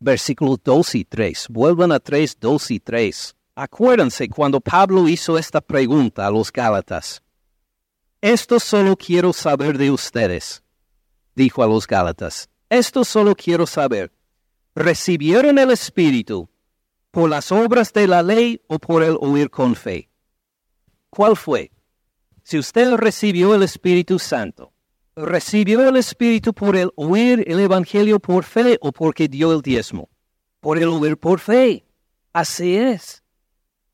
versículos 0.00 0.58
2 0.62 0.94
y 0.96 1.04
3. 1.04 1.46
Vuelvan 1.48 1.92
a 1.92 2.00
3, 2.00 2.38
2 2.38 2.70
y 2.70 2.80
3. 2.80 3.34
Acuérdense 3.54 4.28
cuando 4.28 4.60
Pablo 4.60 5.08
hizo 5.08 5.36
esta 5.38 5.60
pregunta 5.60 6.26
a 6.26 6.30
los 6.30 6.52
Gálatas. 6.52 7.22
Esto 8.20 8.60
solo 8.60 8.96
quiero 8.96 9.32
saber 9.32 9.78
de 9.78 9.90
ustedes, 9.90 10.62
dijo 11.34 11.62
a 11.62 11.66
los 11.66 11.86
Gálatas. 11.86 12.48
Esto 12.68 13.04
solo 13.04 13.34
quiero 13.34 13.66
saber. 13.66 14.12
¿Recibieron 14.74 15.58
el 15.58 15.70
Espíritu 15.70 16.48
por 17.18 17.30
las 17.30 17.50
obras 17.50 17.92
de 17.92 18.06
la 18.06 18.22
ley 18.22 18.62
o 18.68 18.78
por 18.78 19.02
el 19.02 19.16
oír 19.20 19.50
con 19.50 19.74
fe? 19.74 20.08
¿Cuál 21.10 21.36
fue? 21.36 21.72
Si 22.44 22.56
usted 22.56 22.94
recibió 22.94 23.56
el 23.56 23.64
Espíritu 23.64 24.20
Santo, 24.20 24.72
¿Recibió 25.16 25.88
el 25.88 25.96
Espíritu 25.96 26.54
por 26.54 26.76
el 26.76 26.92
oír 26.94 27.42
el 27.48 27.58
Evangelio 27.58 28.20
por 28.20 28.44
fe 28.44 28.78
o 28.80 28.92
porque 28.92 29.26
dio 29.26 29.52
el 29.52 29.62
diezmo? 29.62 30.08
Por 30.60 30.78
el 30.78 30.86
oír 30.90 31.16
por 31.16 31.40
fe. 31.40 31.84
Así 32.32 32.76
es. 32.76 33.24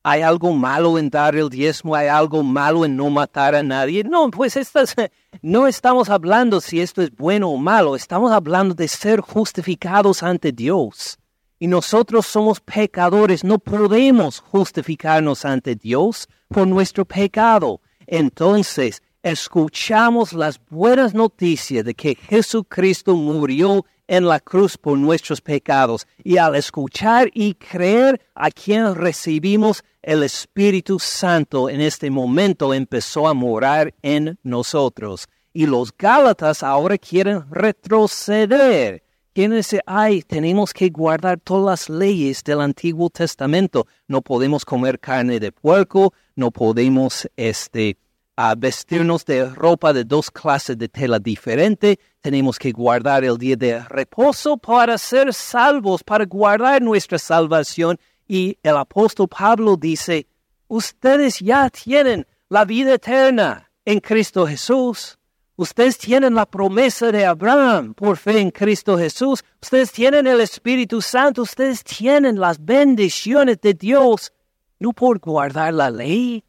¿Hay 0.03 0.21
algo 0.21 0.53
malo 0.53 0.99
en 0.99 1.09
dar 1.09 1.35
el 1.35 1.49
diezmo? 1.49 1.95
¿Hay 1.95 2.09
algo 2.09 2.43
malo 2.43 2.85
en 2.85 2.95
no 2.95 3.09
matar 3.09 3.55
a 3.55 3.63
nadie? 3.63 4.05
No, 4.05 4.31
pues 4.31 4.55
estas, 4.55 4.95
no 5.41 5.67
estamos 5.67 6.11
hablando 6.11 6.61
si 6.61 6.83
esto 6.83 7.01
es 7.01 7.11
bueno 7.11 7.49
o 7.49 7.57
malo. 7.57 7.97
Estamos 7.97 8.33
hablando 8.33 8.75
de 8.75 8.87
ser 8.87 9.23
justificados 9.23 10.23
ante 10.23 10.53
Dios. 10.53 11.19
Y 11.59 11.67
nosotros 11.67 12.27
somos 12.27 12.61
pecadores, 12.61 13.45
no 13.45 13.59
podemos 13.59 14.41
justificarnos 14.41 15.45
ante 15.45 15.75
Dios 15.77 16.29
por 16.49 16.67
nuestro 16.67 17.05
pecado. 17.05 17.81
Entonces, 18.07 19.03
escuchamos 19.23 20.33
las 20.33 20.61
buenas 20.69 21.15
noticias 21.15 21.85
de 21.85 21.95
que 21.95 22.17
Jesucristo 22.17 23.15
murió 23.15 23.85
en 24.07 24.27
la 24.27 24.41
cruz 24.41 24.77
por 24.77 24.99
nuestros 24.99 25.41
pecados. 25.41 26.07
Y 26.23 26.37
al 26.37 26.55
escuchar 26.57 27.31
y 27.33 27.55
creer 27.55 28.21
a 28.35 28.51
quien 28.51 28.95
recibimos 28.95 29.83
el 30.03 30.23
Espíritu 30.23 30.99
Santo 30.99 31.71
en 31.71 31.81
este 31.81 32.11
momento 32.11 32.75
empezó 32.75 33.27
a 33.27 33.35
morar 33.35 33.95
en 34.03 34.39
nosotros. 34.43 35.29
Y 35.53 35.67
los 35.67 35.97
Gálatas 35.97 36.63
ahora 36.63 36.99
quieren 36.99 37.45
retroceder. 37.51 39.04
Quieren 39.35 39.57
decir, 39.57 39.81
ay, 39.85 40.23
tenemos 40.23 40.73
que 40.73 40.91
guardar 40.91 41.41
todas 41.41 41.89
las 41.89 41.99
leyes 41.99 42.45
del 42.45 42.61
Antiguo 42.61 43.11
Testamento. 43.11 43.89
No 44.07 44.23
podemos 44.23 44.65
comer 44.65 45.01
carne 45.01 45.41
de 45.41 45.51
puerco, 45.51 46.15
no 46.37 46.53
podemos 46.53 47.29
este, 47.37 47.99
a 48.37 48.55
vestirnos 48.55 49.25
de 49.25 49.47
ropa 49.47 49.93
de 49.93 50.05
dos 50.05 50.31
clases 50.31 50.79
de 50.79 50.89
tela 50.89 51.19
diferente, 51.19 51.99
tenemos 52.21 52.61
que 52.61 52.71
guardar 52.71 53.25
el 53.25 53.37
día 53.37 53.57
de 53.57 53.81
reposo 53.81 54.57
para 54.57 54.99
ser 54.99 55.35
salvos, 55.35 56.05
para 56.05 56.25
guardar 56.27 56.81
nuestra 56.81 57.19
salvación. 57.19 57.99
Y 58.29 58.57
el 58.63 58.77
apóstol 58.77 59.27
Pablo 59.29 59.77
dice, 59.77 60.29
ustedes 60.69 61.41
ya 61.41 61.69
tienen 61.71 62.25
la 62.49 62.65
vida 62.65 62.95
eterna 62.95 63.69
en 63.85 63.99
Cristo 63.99 64.47
Jesús. 64.47 65.19
Ustedes 65.57 65.99
tienen 65.99 66.35
la 66.35 66.47
promesa 66.47 67.13
de 67.13 67.25
Abraham 67.25 67.95
por 67.95 68.17
fe 68.17 68.41
en 68.41 68.51
Cristo 68.51 68.99
Jesús. 68.99 69.45
Ustedes 69.63 69.93
tienen 69.93 70.27
el 70.27 70.41
Espíritu 70.41 71.01
Santo. 71.01 71.43
Ustedes 71.43 71.85
tienen 71.85 72.41
las 72.41 72.65
bendiciones 72.65 73.61
de 73.61 73.75
Dios, 73.75 74.33
no 74.81 74.93
por 74.93 75.21
guardar 75.21 75.73
la 75.75 75.91
ley, 75.91 76.43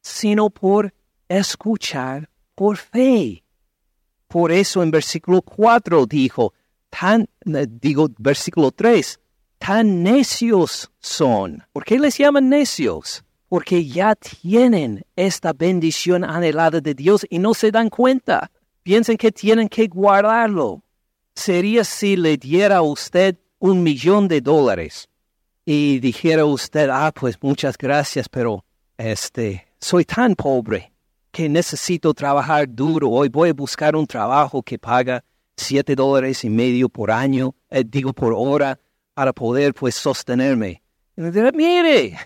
sino 0.00 0.48
por 0.48 0.94
escuchar 1.28 2.30
por 2.54 2.78
fe. 2.78 3.44
Por 4.28 4.50
eso 4.50 4.82
en 4.82 4.90
versículo 4.90 5.42
4 5.42 6.06
dijo, 6.06 6.54
tan, 6.88 7.28
eh, 7.44 7.66
digo, 7.68 8.08
versículo 8.18 8.70
3, 8.70 9.20
tan 9.58 10.02
necios 10.02 10.90
son. 10.98 11.62
¿Por 11.70 11.84
qué 11.84 11.98
les 11.98 12.16
llaman 12.16 12.48
necios? 12.48 13.24
Porque 13.52 13.84
ya 13.84 14.14
tienen 14.14 15.04
esta 15.14 15.52
bendición 15.52 16.24
anhelada 16.24 16.80
de 16.80 16.94
Dios 16.94 17.26
y 17.28 17.38
no 17.38 17.52
se 17.52 17.70
dan 17.70 17.90
cuenta. 17.90 18.50
Piensen 18.82 19.18
que 19.18 19.30
tienen 19.30 19.68
que 19.68 19.88
guardarlo. 19.88 20.82
Sería 21.34 21.84
si 21.84 22.16
le 22.16 22.38
diera 22.38 22.78
a 22.78 22.82
usted 22.82 23.36
un 23.58 23.82
millón 23.82 24.26
de 24.26 24.40
dólares 24.40 25.06
y 25.66 25.98
dijera 25.98 26.46
usted, 26.46 26.88
ah, 26.90 27.12
pues 27.14 27.36
muchas 27.42 27.76
gracias, 27.76 28.26
pero 28.26 28.64
este, 28.96 29.66
soy 29.78 30.06
tan 30.06 30.34
pobre 30.34 30.90
que 31.30 31.46
necesito 31.46 32.14
trabajar 32.14 32.66
duro. 32.66 33.10
Hoy 33.10 33.28
voy 33.28 33.50
a 33.50 33.52
buscar 33.52 33.94
un 33.94 34.06
trabajo 34.06 34.62
que 34.62 34.78
paga 34.78 35.22
siete 35.58 35.94
dólares 35.94 36.42
y 36.44 36.48
medio 36.48 36.88
por 36.88 37.10
año, 37.10 37.54
eh, 37.68 37.84
digo 37.86 38.14
por 38.14 38.32
hora, 38.34 38.78
para 39.12 39.34
poder 39.34 39.74
pues 39.74 39.94
sostenerme. 39.94 40.82
Y 41.18 41.20
me 41.20 41.30
diré, 41.30 41.52
mire, 41.52 42.16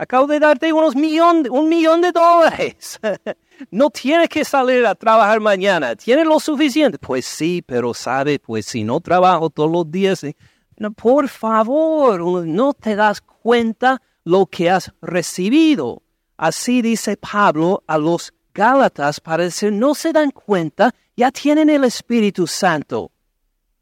acabo 0.00 0.26
de 0.26 0.40
darte 0.40 0.72
unos 0.72 0.96
millón, 0.96 1.46
un 1.50 1.68
millón 1.68 2.00
de 2.00 2.10
dólares. 2.10 2.98
no 3.70 3.90
tiene 3.90 4.28
que 4.28 4.46
salir 4.46 4.86
a 4.86 4.94
trabajar 4.94 5.40
mañana. 5.40 5.94
¿Tiene 5.94 6.24
lo 6.24 6.40
suficiente? 6.40 6.98
Pues 6.98 7.26
sí, 7.26 7.62
pero 7.66 7.92
sabe, 7.92 8.38
pues 8.38 8.64
si 8.64 8.82
no 8.82 9.00
trabajo 9.00 9.50
todos 9.50 9.70
los 9.70 9.90
días, 9.90 10.24
eh, 10.24 10.34
no, 10.78 10.90
por 10.90 11.28
favor, 11.28 12.46
no 12.46 12.72
te 12.72 12.96
das 12.96 13.20
cuenta 13.20 14.00
lo 14.24 14.46
que 14.46 14.70
has 14.70 14.90
recibido. 15.02 16.02
Así 16.38 16.80
dice 16.80 17.18
Pablo 17.18 17.82
a 17.86 17.98
los 17.98 18.32
Gálatas 18.54 19.20
para 19.20 19.44
decir, 19.44 19.70
no 19.70 19.94
se 19.94 20.12
dan 20.12 20.30
cuenta, 20.30 20.94
ya 21.14 21.30
tienen 21.30 21.68
el 21.68 21.84
Espíritu 21.84 22.46
Santo. 22.46 23.12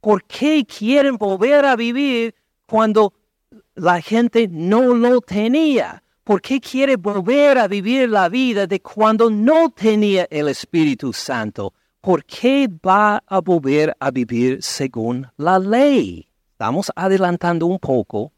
¿Por 0.01 0.25
qué 0.25 0.67
quieren 0.67 1.17
volver 1.17 1.65
a 1.65 1.77
vivir 1.77 2.35
cuando 2.67 3.15
la 3.77 4.01
gente 4.01 4.49
no 4.51 4.95
lo 4.95 5.21
tenía? 5.21 6.03
¿Por 6.29 6.43
qué 6.43 6.61
quiere 6.61 6.97
volver 6.97 7.57
a 7.57 7.67
vivir 7.67 8.11
la 8.11 8.29
vida 8.29 8.67
de 8.67 8.83
cuando 8.83 9.31
no 9.31 9.71
tenía 9.71 10.27
el 10.31 10.49
Espíritu 10.49 11.11
Santo? 11.11 11.73
¿Por 12.03 12.23
qué 12.27 12.69
va 12.87 13.23
a 13.27 13.41
volver 13.41 13.97
a 13.99 14.11
vivir 14.11 14.63
según 14.63 15.27
la 15.39 15.59
ley? 15.59 16.29
Estamos 16.51 16.93
adelantando 16.95 17.65
un 17.65 17.79
poco, 17.79 18.35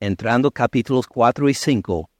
entrando 0.00 0.50
capítulos 0.50 1.06
4 1.06 1.50
y 1.50 1.52
5 1.52 2.10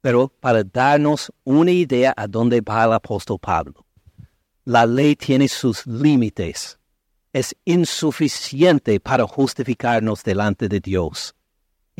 pero 0.00 0.26
para 0.26 0.64
darnos 0.64 1.30
una 1.44 1.70
idea 1.70 2.12
a 2.16 2.26
dónde 2.26 2.60
va 2.60 2.86
el 2.86 2.94
apóstol 2.94 3.38
Pablo. 3.38 3.86
La 4.64 4.84
ley 4.84 5.14
tiene 5.14 5.46
sus 5.46 5.86
límites. 5.86 6.76
Es 7.32 7.54
insuficiente 7.64 8.98
para 8.98 9.28
justificarnos 9.28 10.24
delante 10.24 10.68
de 10.68 10.80
Dios. 10.80 11.36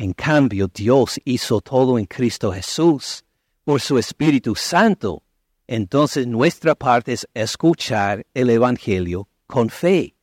En 0.01 0.13
cambio, 0.13 0.67
Dios 0.67 1.19
hizo 1.25 1.61
todo 1.61 1.99
en 1.99 2.07
Cristo 2.07 2.51
Jesús 2.51 3.23
por 3.63 3.79
su 3.79 3.99
Espíritu 3.99 4.55
Santo. 4.55 5.21
Entonces 5.67 6.25
nuestra 6.25 6.73
parte 6.73 7.13
es 7.13 7.27
escuchar 7.35 8.25
el 8.33 8.49
Evangelio 8.49 9.27
con 9.45 9.69
fe 9.69 10.15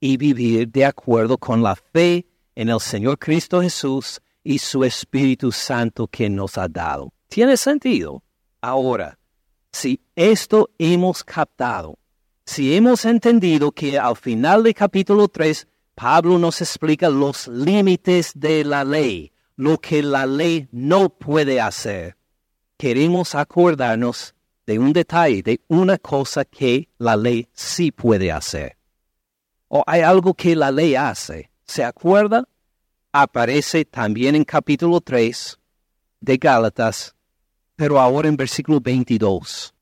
y 0.00 0.16
vivir 0.16 0.66
de 0.70 0.84
acuerdo 0.84 1.38
con 1.38 1.62
la 1.62 1.76
fe 1.76 2.26
en 2.56 2.70
el 2.70 2.80
Señor 2.80 3.20
Cristo 3.20 3.62
Jesús 3.62 4.20
y 4.42 4.58
su 4.58 4.82
Espíritu 4.82 5.52
Santo 5.52 6.08
que 6.08 6.28
nos 6.28 6.58
ha 6.58 6.66
dado. 6.66 7.12
¿Tiene 7.28 7.56
sentido? 7.56 8.24
Ahora, 8.60 9.16
si 9.70 10.00
esto 10.16 10.70
hemos 10.76 11.22
captado, 11.22 12.00
si 12.44 12.74
hemos 12.74 13.04
entendido 13.04 13.70
que 13.70 13.96
al 13.96 14.16
final 14.16 14.64
del 14.64 14.74
capítulo 14.74 15.28
3, 15.28 15.68
Pablo 16.00 16.38
nos 16.38 16.62
explica 16.62 17.10
los 17.10 17.46
límites 17.46 18.32
de 18.34 18.64
la 18.64 18.84
ley, 18.84 19.32
lo 19.56 19.78
que 19.78 20.02
la 20.02 20.24
ley 20.24 20.66
no 20.72 21.10
puede 21.10 21.60
hacer, 21.60 22.16
queremos 22.78 23.34
acordarnos 23.34 24.34
de 24.64 24.78
un 24.78 24.94
detalle, 24.94 25.42
de 25.42 25.60
una 25.68 25.98
cosa 25.98 26.46
que 26.46 26.88
la 26.96 27.16
ley 27.16 27.46
sí 27.52 27.92
puede 27.92 28.32
hacer. 28.32 28.78
O 29.68 29.84
hay 29.86 30.00
algo 30.00 30.32
que 30.32 30.56
la 30.56 30.70
ley 30.70 30.94
hace. 30.94 31.50
¿Se 31.66 31.84
acuerda? 31.84 32.48
Aparece 33.12 33.84
también 33.84 34.34
en 34.34 34.44
capítulo 34.44 35.02
3 35.02 35.58
de 36.20 36.36
Gálatas 36.38 37.14
pero 37.80 37.98
ahora 37.98 38.28
en 38.28 38.36
versículo 38.36 38.78
22. 38.78 39.74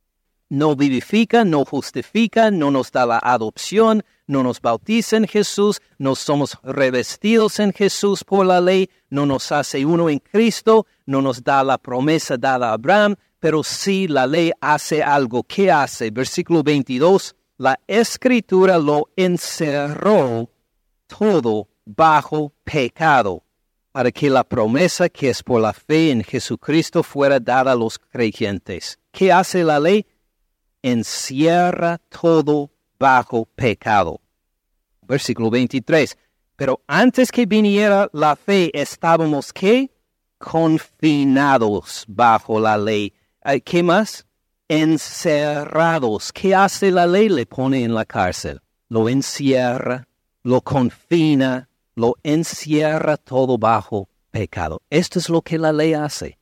No 0.50 0.76
vivifica, 0.76 1.44
no 1.44 1.64
justifica, 1.64 2.50
no 2.50 2.70
nos 2.70 2.90
da 2.90 3.04
la 3.04 3.18
adopción, 3.18 4.02
no 4.26 4.42
nos 4.42 4.60
bautiza 4.60 5.16
en 5.16 5.26
Jesús, 5.26 5.80
no 5.98 6.14
somos 6.14 6.58
revestidos 6.62 7.60
en 7.60 7.72
Jesús 7.72 8.24
por 8.24 8.46
la 8.46 8.60
ley, 8.60 8.88
no 9.10 9.26
nos 9.26 9.52
hace 9.52 9.84
uno 9.84 10.08
en 10.08 10.20
Cristo, 10.20 10.86
no 11.06 11.20
nos 11.20 11.42
da 11.42 11.62
la 11.64 11.78
promesa 11.78 12.36
dada 12.36 12.70
a 12.70 12.74
Abraham, 12.74 13.16
pero 13.40 13.62
sí 13.62 14.08
la 14.08 14.26
ley 14.26 14.52
hace 14.60 15.02
algo. 15.02 15.42
¿Qué 15.42 15.70
hace? 15.70 16.10
Versículo 16.10 16.62
22. 16.62 17.34
La 17.58 17.78
escritura 17.86 18.78
lo 18.78 19.10
encerró 19.16 20.48
todo 21.06 21.68
bajo 21.84 22.52
pecado 22.64 23.42
para 23.92 24.12
que 24.12 24.30
la 24.30 24.44
promesa 24.44 25.08
que 25.08 25.30
es 25.30 25.42
por 25.42 25.60
la 25.60 25.72
fe 25.72 26.10
en 26.10 26.22
Jesucristo 26.22 27.02
fuera 27.02 27.40
dada 27.40 27.72
a 27.72 27.74
los 27.74 27.98
creyentes. 27.98 28.98
¿Qué 29.10 29.32
hace 29.32 29.64
la 29.64 29.80
ley? 29.80 30.06
Encierra 30.82 31.98
todo 32.08 32.70
bajo 32.98 33.46
pecado. 33.54 34.20
Versículo 35.02 35.50
23. 35.50 36.16
Pero 36.56 36.82
antes 36.86 37.30
que 37.30 37.46
viniera 37.46 38.08
la 38.12 38.36
fe, 38.36 38.70
estábamos 38.74 39.52
¿qué? 39.52 39.90
Confinados 40.38 42.04
bajo 42.08 42.60
la 42.60 42.76
ley. 42.76 43.12
¿Qué 43.64 43.82
más? 43.82 44.26
Encerrados. 44.68 46.32
¿Qué 46.32 46.54
hace 46.54 46.90
la 46.90 47.06
ley? 47.06 47.28
Le 47.28 47.46
pone 47.46 47.82
en 47.82 47.94
la 47.94 48.04
cárcel. 48.04 48.60
Lo 48.88 49.08
encierra, 49.08 50.06
lo 50.42 50.60
confina, 50.60 51.68
lo 51.94 52.16
encierra 52.22 53.16
todo 53.16 53.58
bajo 53.58 54.08
pecado. 54.30 54.80
Esto 54.90 55.18
es 55.18 55.28
lo 55.28 55.42
que 55.42 55.58
la 55.58 55.72
ley 55.72 55.94
hace. 55.94 56.38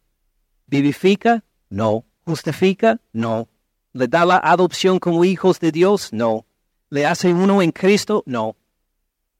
¿Vivifica? 0.66 1.44
No. 1.68 2.04
¿Justifica? 2.24 3.00
No. 3.12 3.48
¿Le 3.96 4.08
da 4.08 4.26
la 4.26 4.36
adopción 4.36 4.98
como 4.98 5.24
hijos 5.24 5.58
de 5.58 5.72
Dios? 5.72 6.12
No. 6.12 6.44
¿Le 6.90 7.06
hace 7.06 7.32
uno 7.32 7.62
en 7.62 7.72
Cristo? 7.72 8.22
No. 8.26 8.54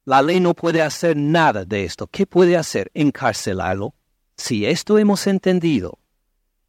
La 0.07 0.23
ley 0.23 0.41
no 0.41 0.55
puede 0.55 0.81
hacer 0.81 1.15
nada 1.15 1.67
de 1.67 1.85
esto. 1.85 2.07
¿Qué 2.07 2.25
puede 2.25 2.57
hacer? 2.57 2.91
Encarcelarlo. 2.95 3.95
Si 4.35 4.65
esto 4.65 4.97
hemos 4.97 5.27
entendido, 5.27 5.99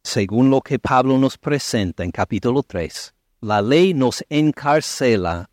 según 0.02 0.50
lo 0.50 0.60
que 0.60 0.78
Pablo 0.78 1.16
nos 1.16 1.38
presenta 1.38 2.04
en 2.04 2.10
capítulo 2.10 2.62
3, 2.62 3.14
la 3.40 3.62
ley 3.62 3.94
nos 3.94 4.22
encarcela 4.28 5.48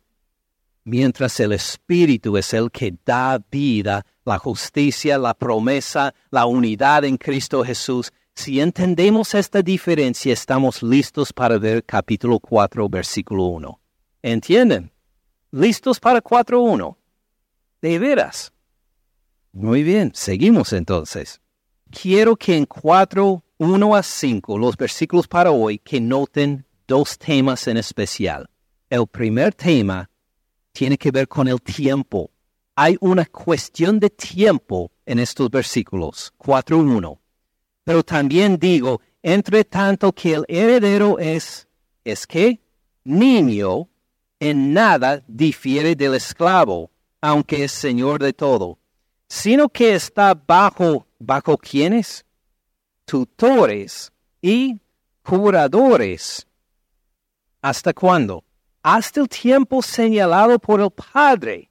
mientras 0.84 1.40
el 1.40 1.52
Espíritu 1.52 2.36
es 2.36 2.52
el 2.52 2.70
que 2.70 2.98
da 3.02 3.42
vida 3.50 4.04
la 4.26 4.36
justicia, 4.36 5.16
la 5.16 5.32
promesa, 5.32 6.14
la 6.30 6.44
unidad 6.44 7.06
en 7.06 7.16
Cristo 7.16 7.64
Jesús. 7.64 8.12
Si 8.36 8.60
entendemos 8.60 9.34
esta 9.34 9.62
diferencia, 9.62 10.30
estamos 10.30 10.82
listos 10.82 11.32
para 11.32 11.56
ver 11.58 11.82
capítulo 11.84 12.38
4, 12.38 12.86
versículo 12.86 13.44
1. 13.44 13.80
¿Entienden? 14.22 14.92
¿Listos 15.50 15.98
para 15.98 16.22
4.1? 16.22 16.96
De 17.80 17.98
veras. 17.98 18.52
Muy 19.52 19.82
bien, 19.82 20.12
seguimos 20.14 20.74
entonces. 20.74 21.40
Quiero 21.90 22.36
que 22.36 22.54
en 22.56 22.66
4, 22.66 23.42
1 23.56 23.96
a 23.96 24.02
5, 24.02 24.58
los 24.58 24.76
versículos 24.76 25.26
para 25.26 25.50
hoy, 25.50 25.78
que 25.78 25.98
noten 25.98 26.66
dos 26.86 27.16
temas 27.16 27.66
en 27.66 27.78
especial. 27.78 28.50
El 28.90 29.06
primer 29.06 29.54
tema 29.54 30.10
tiene 30.72 30.98
que 30.98 31.10
ver 31.10 31.26
con 31.26 31.48
el 31.48 31.60
tiempo. 31.62 32.30
Hay 32.76 32.98
una 33.00 33.24
cuestión 33.24 33.98
de 33.98 34.10
tiempo 34.10 34.92
en 35.06 35.20
estos 35.20 35.50
versículos 35.50 36.34
4.1. 36.38 37.18
Pero 37.86 38.02
también 38.02 38.58
digo, 38.58 39.00
entre 39.22 39.62
tanto 39.62 40.12
que 40.12 40.34
el 40.34 40.44
heredero 40.48 41.20
es, 41.20 41.68
es 42.02 42.26
que, 42.26 42.60
niño, 43.04 43.88
en 44.40 44.72
nada 44.72 45.22
difiere 45.28 45.94
del 45.94 46.16
esclavo, 46.16 46.90
aunque 47.20 47.62
es 47.62 47.70
señor 47.70 48.20
de 48.20 48.32
todo, 48.32 48.76
sino 49.28 49.68
que 49.68 49.94
está 49.94 50.34
bajo, 50.34 51.06
bajo 51.20 51.56
quienes? 51.56 52.24
Tutores 53.04 54.12
y 54.42 54.80
curadores. 55.22 56.44
¿Hasta 57.62 57.94
cuándo? 57.94 58.42
Hasta 58.82 59.20
el 59.20 59.28
tiempo 59.28 59.80
señalado 59.80 60.58
por 60.58 60.80
el 60.80 60.90
Padre. 60.90 61.70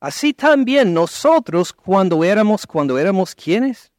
Así 0.00 0.34
también 0.34 0.92
nosotros 0.92 1.72
cuando 1.72 2.24
éramos, 2.24 2.66
cuando 2.66 2.98
éramos 2.98 3.32
quienes? 3.32 3.92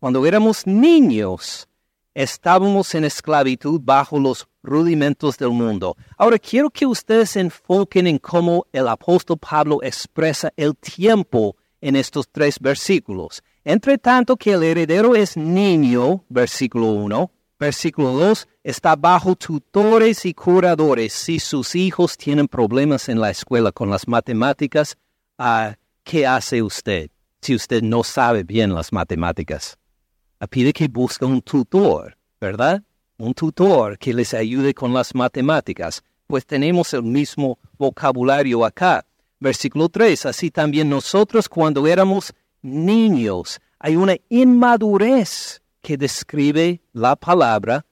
Cuando 0.00 0.24
éramos 0.24 0.64
niños, 0.64 1.68
estábamos 2.14 2.94
en 2.94 3.04
esclavitud 3.04 3.80
bajo 3.82 4.20
los 4.20 4.46
rudimentos 4.62 5.36
del 5.36 5.50
mundo. 5.50 5.96
Ahora 6.16 6.38
quiero 6.38 6.70
que 6.70 6.86
ustedes 6.86 7.34
enfoquen 7.34 8.06
en 8.06 8.18
cómo 8.18 8.64
el 8.72 8.86
apóstol 8.86 9.38
Pablo 9.38 9.80
expresa 9.82 10.52
el 10.56 10.76
tiempo 10.76 11.56
en 11.80 11.96
estos 11.96 12.28
tres 12.30 12.60
versículos. 12.60 13.42
Entre 13.64 13.98
tanto 13.98 14.36
que 14.36 14.52
el 14.52 14.62
heredero 14.62 15.16
es 15.16 15.36
niño, 15.36 16.24
versículo 16.28 16.92
1, 16.92 17.32
versículo 17.58 18.12
2, 18.12 18.46
está 18.62 18.94
bajo 18.94 19.34
tutores 19.34 20.24
y 20.24 20.32
curadores. 20.32 21.12
Si 21.12 21.40
sus 21.40 21.74
hijos 21.74 22.16
tienen 22.16 22.46
problemas 22.46 23.08
en 23.08 23.20
la 23.20 23.30
escuela 23.30 23.72
con 23.72 23.90
las 23.90 24.06
matemáticas, 24.06 24.96
ah, 25.38 25.74
¿qué 26.04 26.24
hace 26.24 26.62
usted 26.62 27.10
si 27.40 27.56
usted 27.56 27.82
no 27.82 28.04
sabe 28.04 28.44
bien 28.44 28.72
las 28.72 28.92
matemáticas? 28.92 29.76
Pide 30.46 30.72
que 30.72 30.88
busque 30.88 31.24
un 31.24 31.42
tutor, 31.42 32.16
¿verdad? 32.40 32.82
Un 33.16 33.34
tutor 33.34 33.98
que 33.98 34.14
les 34.14 34.32
ayude 34.34 34.72
con 34.74 34.94
las 34.94 35.14
matemáticas, 35.14 36.02
pues 36.26 36.46
tenemos 36.46 36.94
el 36.94 37.02
mismo 37.02 37.58
vocabulario 37.76 38.64
acá. 38.64 39.04
Versículo 39.40 39.88
3, 39.88 40.26
así 40.26 40.50
también 40.50 40.88
nosotros 40.88 41.48
cuando 41.48 41.86
éramos 41.86 42.32
niños, 42.62 43.60
hay 43.78 43.96
una 43.96 44.16
inmadurez 44.28 45.62
que 45.80 45.96
describe 45.96 46.80
la 46.92 47.16
palabra 47.16 47.84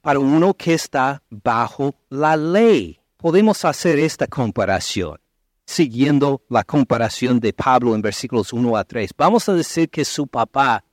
para 0.00 0.18
uno 0.18 0.54
que 0.54 0.74
está 0.74 1.22
bajo 1.30 1.94
la 2.08 2.36
ley. 2.36 2.98
Podemos 3.16 3.64
hacer 3.64 3.98
esta 3.98 4.26
comparación, 4.26 5.18
siguiendo 5.66 6.42
la 6.48 6.64
comparación 6.64 7.40
de 7.40 7.52
Pablo 7.52 7.94
en 7.94 8.00
versículos 8.00 8.52
1 8.52 8.76
a 8.76 8.84
3. 8.84 9.10
Vamos 9.16 9.48
a 9.48 9.54
decir 9.54 9.90
que 9.90 10.04
su 10.04 10.26
papá 10.26 10.84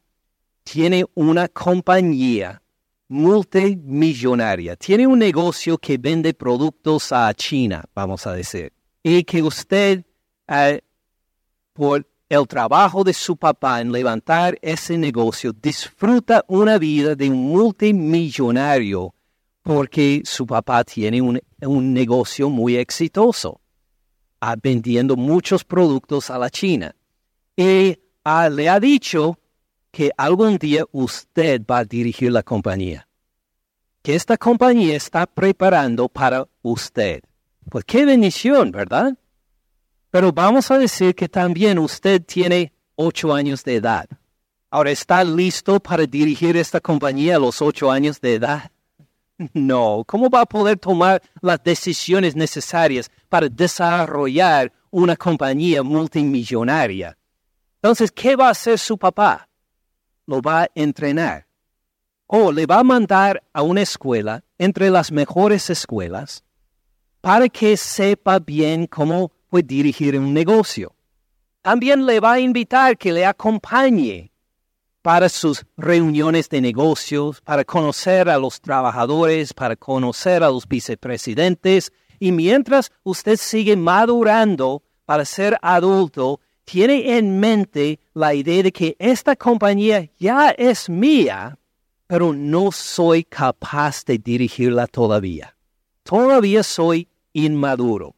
tiene 0.65 1.05
una 1.13 1.47
compañía 1.47 2.61
multimillonaria, 3.07 4.75
tiene 4.75 5.05
un 5.05 5.19
negocio 5.19 5.77
que 5.77 5.97
vende 5.97 6.33
productos 6.33 7.11
a 7.11 7.31
China, 7.35 7.85
vamos 7.93 8.25
a 8.25 8.33
decir, 8.33 8.73
y 9.03 9.23
que 9.23 9.43
usted, 9.43 10.03
eh, 10.47 10.81
por 11.71 12.07
el 12.27 12.47
trabajo 12.47 13.03
de 13.03 13.13
su 13.13 13.37
papá 13.37 13.79
en 13.79 13.91
levantar 13.91 14.57
ese 14.61 14.97
negocio, 14.97 15.53
disfruta 15.53 16.43
una 16.47 16.79
vida 16.79 17.15
de 17.15 17.29
un 17.29 17.37
multimillonario 17.49 19.13
porque 19.61 20.23
su 20.25 20.47
papá 20.47 20.83
tiene 20.83 21.21
un, 21.21 21.39
negocio 21.93 22.49
muy 22.49 22.75
exitoso, 22.75 23.61
ah, 24.41 24.55
vendiendo 24.61 25.15
muchos 25.15 25.63
productos 25.63 26.29
a 26.31 26.39
la 26.39 26.49
China. 26.49 26.95
Y 27.55 27.97
ah, 28.23 28.49
le 28.49 28.67
ha 28.69 28.79
dicho 28.79 29.39
que 29.95 30.11
algún 30.17 30.57
día 30.57 30.83
usted 30.91 31.61
va 31.65 31.77
a 31.77 31.85
dirigir 31.85 32.29
la 32.29 32.43
compañía. 32.43 33.07
Que 34.01 34.13
esta 34.13 34.37
compañía 34.37 34.97
está 34.97 35.25
preparando 35.25 36.09
para 36.09 36.45
usted. 36.63 37.21
Pues 37.69 37.85
qué 37.85 38.03
bendición, 38.03 38.71
¿verdad? 38.71 39.17
Pero 40.11 40.33
vamos 40.33 40.69
a 40.69 40.77
decir 40.77 41.15
que 41.15 41.29
también 41.29 41.79
usted 41.79 42.21
tiene 42.21 42.73
ocho 42.95 43.33
años 43.33 43.63
de 43.63 43.75
edad. 43.75 44.05
Ahora, 44.69 44.91
¿está 44.91 45.23
listo 45.23 45.79
para 45.79 46.05
dirigir 46.05 46.57
esta 46.57 46.81
compañía 46.81 47.37
a 47.37 47.39
los 47.39 47.61
ocho 47.61 47.89
años 47.89 48.19
de 48.19 48.33
edad? 48.33 48.69
No, 49.53 50.03
¿cómo 50.05 50.29
va 50.29 50.41
a 50.41 50.45
poder 50.45 50.77
tomar 50.77 51.21
las 51.41 51.63
decisiones 51.63 52.35
necesarias 52.35 53.09
para 53.29 53.47
desarrollar 53.47 54.73
una 54.91 55.15
compañía 55.15 55.83
multimillonaria? 55.83 57.17
Entonces, 57.81 58.11
¿qué 58.11 58.35
va 58.35 58.49
a 58.49 58.51
hacer 58.51 58.77
su 58.77 58.97
papá? 58.97 59.47
Lo 60.27 60.41
va 60.41 60.63
a 60.63 60.69
entrenar 60.75 61.45
o 62.27 62.51
le 62.51 62.65
va 62.65 62.79
a 62.79 62.83
mandar 62.83 63.43
a 63.53 63.61
una 63.61 63.81
escuela 63.81 64.43
entre 64.57 64.89
las 64.89 65.11
mejores 65.11 65.69
escuelas 65.69 66.43
para 67.21 67.49
que 67.49 67.77
sepa 67.77 68.39
bien 68.39 68.87
cómo 68.87 69.31
puede 69.49 69.63
dirigir 69.63 70.17
un 70.19 70.33
negocio. 70.33 70.95
También 71.61 72.05
le 72.05 72.19
va 72.19 72.33
a 72.33 72.39
invitar 72.39 72.97
que 72.97 73.11
le 73.11 73.25
acompañe 73.25 74.31
para 75.01 75.29
sus 75.29 75.65
reuniones 75.77 76.49
de 76.49 76.61
negocios, 76.61 77.41
para 77.41 77.63
conocer 77.63 78.29
a 78.29 78.37
los 78.37 78.61
trabajadores, 78.61 79.53
para 79.53 79.75
conocer 79.75 80.43
a 80.43 80.49
los 80.49 80.67
vicepresidentes. 80.67 81.91
Y 82.19 82.31
mientras 82.31 82.91
usted 83.03 83.37
sigue 83.37 83.75
madurando 83.75 84.83
para 85.05 85.25
ser 85.25 85.57
adulto, 85.61 86.39
tiene 86.63 87.17
en 87.17 87.39
mente 87.39 87.99
la 88.15 88.33
idea 88.33 88.63
de 88.63 88.71
que 88.71 88.95
esta 88.97 89.35
compañía 89.35 90.09
ya 90.17 90.49
es 90.51 90.89
mía, 90.89 91.59
pero 92.07 92.33
no 92.33 92.71
soy 92.71 93.25
capaz 93.25 94.05
de 94.05 94.17
dirigirla 94.17 94.87
todavía. 94.87 95.55
Todavía 96.03 96.63
soy 96.63 97.09
inmaduro. 97.33 98.15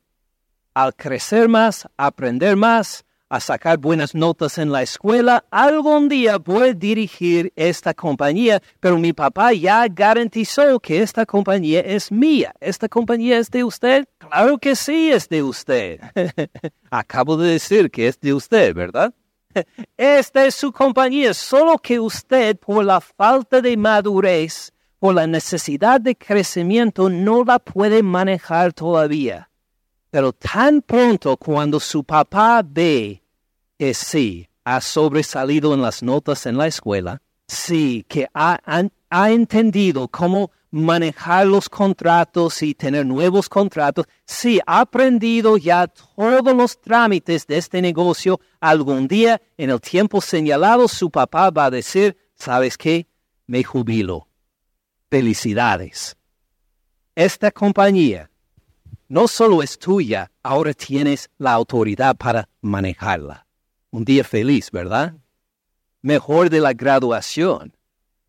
Al 0.75 0.93
crecer 0.95 1.49
más, 1.49 1.87
aprender 1.97 2.55
más, 2.55 3.03
a 3.27 3.39
sacar 3.39 3.79
buenas 3.79 4.13
notas 4.13 4.59
en 4.59 4.71
la 4.71 4.83
escuela, 4.83 5.43
algún 5.49 6.07
día 6.09 6.37
voy 6.37 6.69
a 6.69 6.73
dirigir 6.73 7.51
esta 7.55 7.95
compañía, 7.95 8.61
pero 8.79 8.99
mi 8.99 9.13
papá 9.13 9.51
ya 9.53 9.87
garantizó 9.87 10.79
que 10.79 11.01
esta 11.01 11.25
compañía 11.25 11.79
es 11.79 12.11
mía. 12.11 12.53
¿Esta 12.59 12.87
compañía 12.87 13.39
es 13.39 13.49
de 13.49 13.63
usted? 13.63 14.05
Claro 14.19 14.59
que 14.59 14.75
sí 14.75 15.09
es 15.11 15.27
de 15.27 15.41
usted. 15.41 15.99
Acabo 16.91 17.35
de 17.35 17.53
decir 17.53 17.89
que 17.89 18.07
es 18.07 18.19
de 18.19 18.35
usted, 18.35 18.75
¿verdad? 18.75 19.11
Esta 19.95 20.45
es 20.45 20.55
su 20.55 20.71
compañía, 20.71 21.33
solo 21.33 21.77
que 21.77 21.99
usted, 21.99 22.57
por 22.57 22.83
la 22.83 23.01
falta 23.01 23.61
de 23.61 23.77
madurez, 23.77 24.71
por 24.99 25.15
la 25.15 25.27
necesidad 25.27 26.01
de 26.01 26.15
crecimiento, 26.15 27.09
no 27.09 27.43
la 27.43 27.59
puede 27.59 28.03
manejar 28.03 28.73
todavía. 28.73 29.49
Pero 30.09 30.33
tan 30.33 30.81
pronto 30.81 31.37
cuando 31.37 31.79
su 31.79 32.03
papá 32.03 32.61
ve 32.65 33.21
que 33.77 33.93
sí, 33.93 34.47
ha 34.63 34.81
sobresalido 34.81 35.73
en 35.73 35.81
las 35.81 36.03
notas 36.03 36.45
en 36.45 36.57
la 36.57 36.67
escuela, 36.67 37.21
sí, 37.47 38.05
que 38.09 38.27
ha, 38.33 38.59
ha 39.09 39.31
entendido 39.31 40.07
cómo 40.07 40.51
manejar 40.77 41.47
los 41.47 41.69
contratos 41.69 42.61
y 42.61 42.73
tener 42.73 43.05
nuevos 43.05 43.49
contratos, 43.49 44.05
sí, 44.25 44.59
ha 44.65 44.81
aprendido 44.81 45.57
ya 45.57 45.87
todos 45.87 46.55
los 46.55 46.79
trámites 46.79 47.47
de 47.47 47.57
este 47.57 47.81
negocio, 47.81 48.39
algún 48.59 49.07
día, 49.07 49.41
en 49.57 49.69
el 49.69 49.81
tiempo 49.81 50.21
señalado, 50.21 50.87
su 50.87 51.09
papá 51.09 51.49
va 51.49 51.65
a 51.65 51.71
decir, 51.71 52.17
¿sabes 52.35 52.77
qué? 52.77 53.07
Me 53.47 53.63
jubilo. 53.63 54.27
Felicidades. 55.09 56.15
Esta 57.15 57.51
compañía 57.51 58.29
no 59.07 59.27
solo 59.27 59.63
es 59.63 59.79
tuya, 59.79 60.31
ahora 60.43 60.73
tienes 60.73 61.29
la 61.37 61.53
autoridad 61.53 62.17
para 62.17 62.49
manejarla. 62.61 63.47
Un 63.89 64.03
día 64.03 64.23
feliz, 64.23 64.69
¿verdad? 64.69 65.15
Mejor 66.01 66.49
de 66.49 66.59
la 66.59 66.73
graduación. 66.73 67.76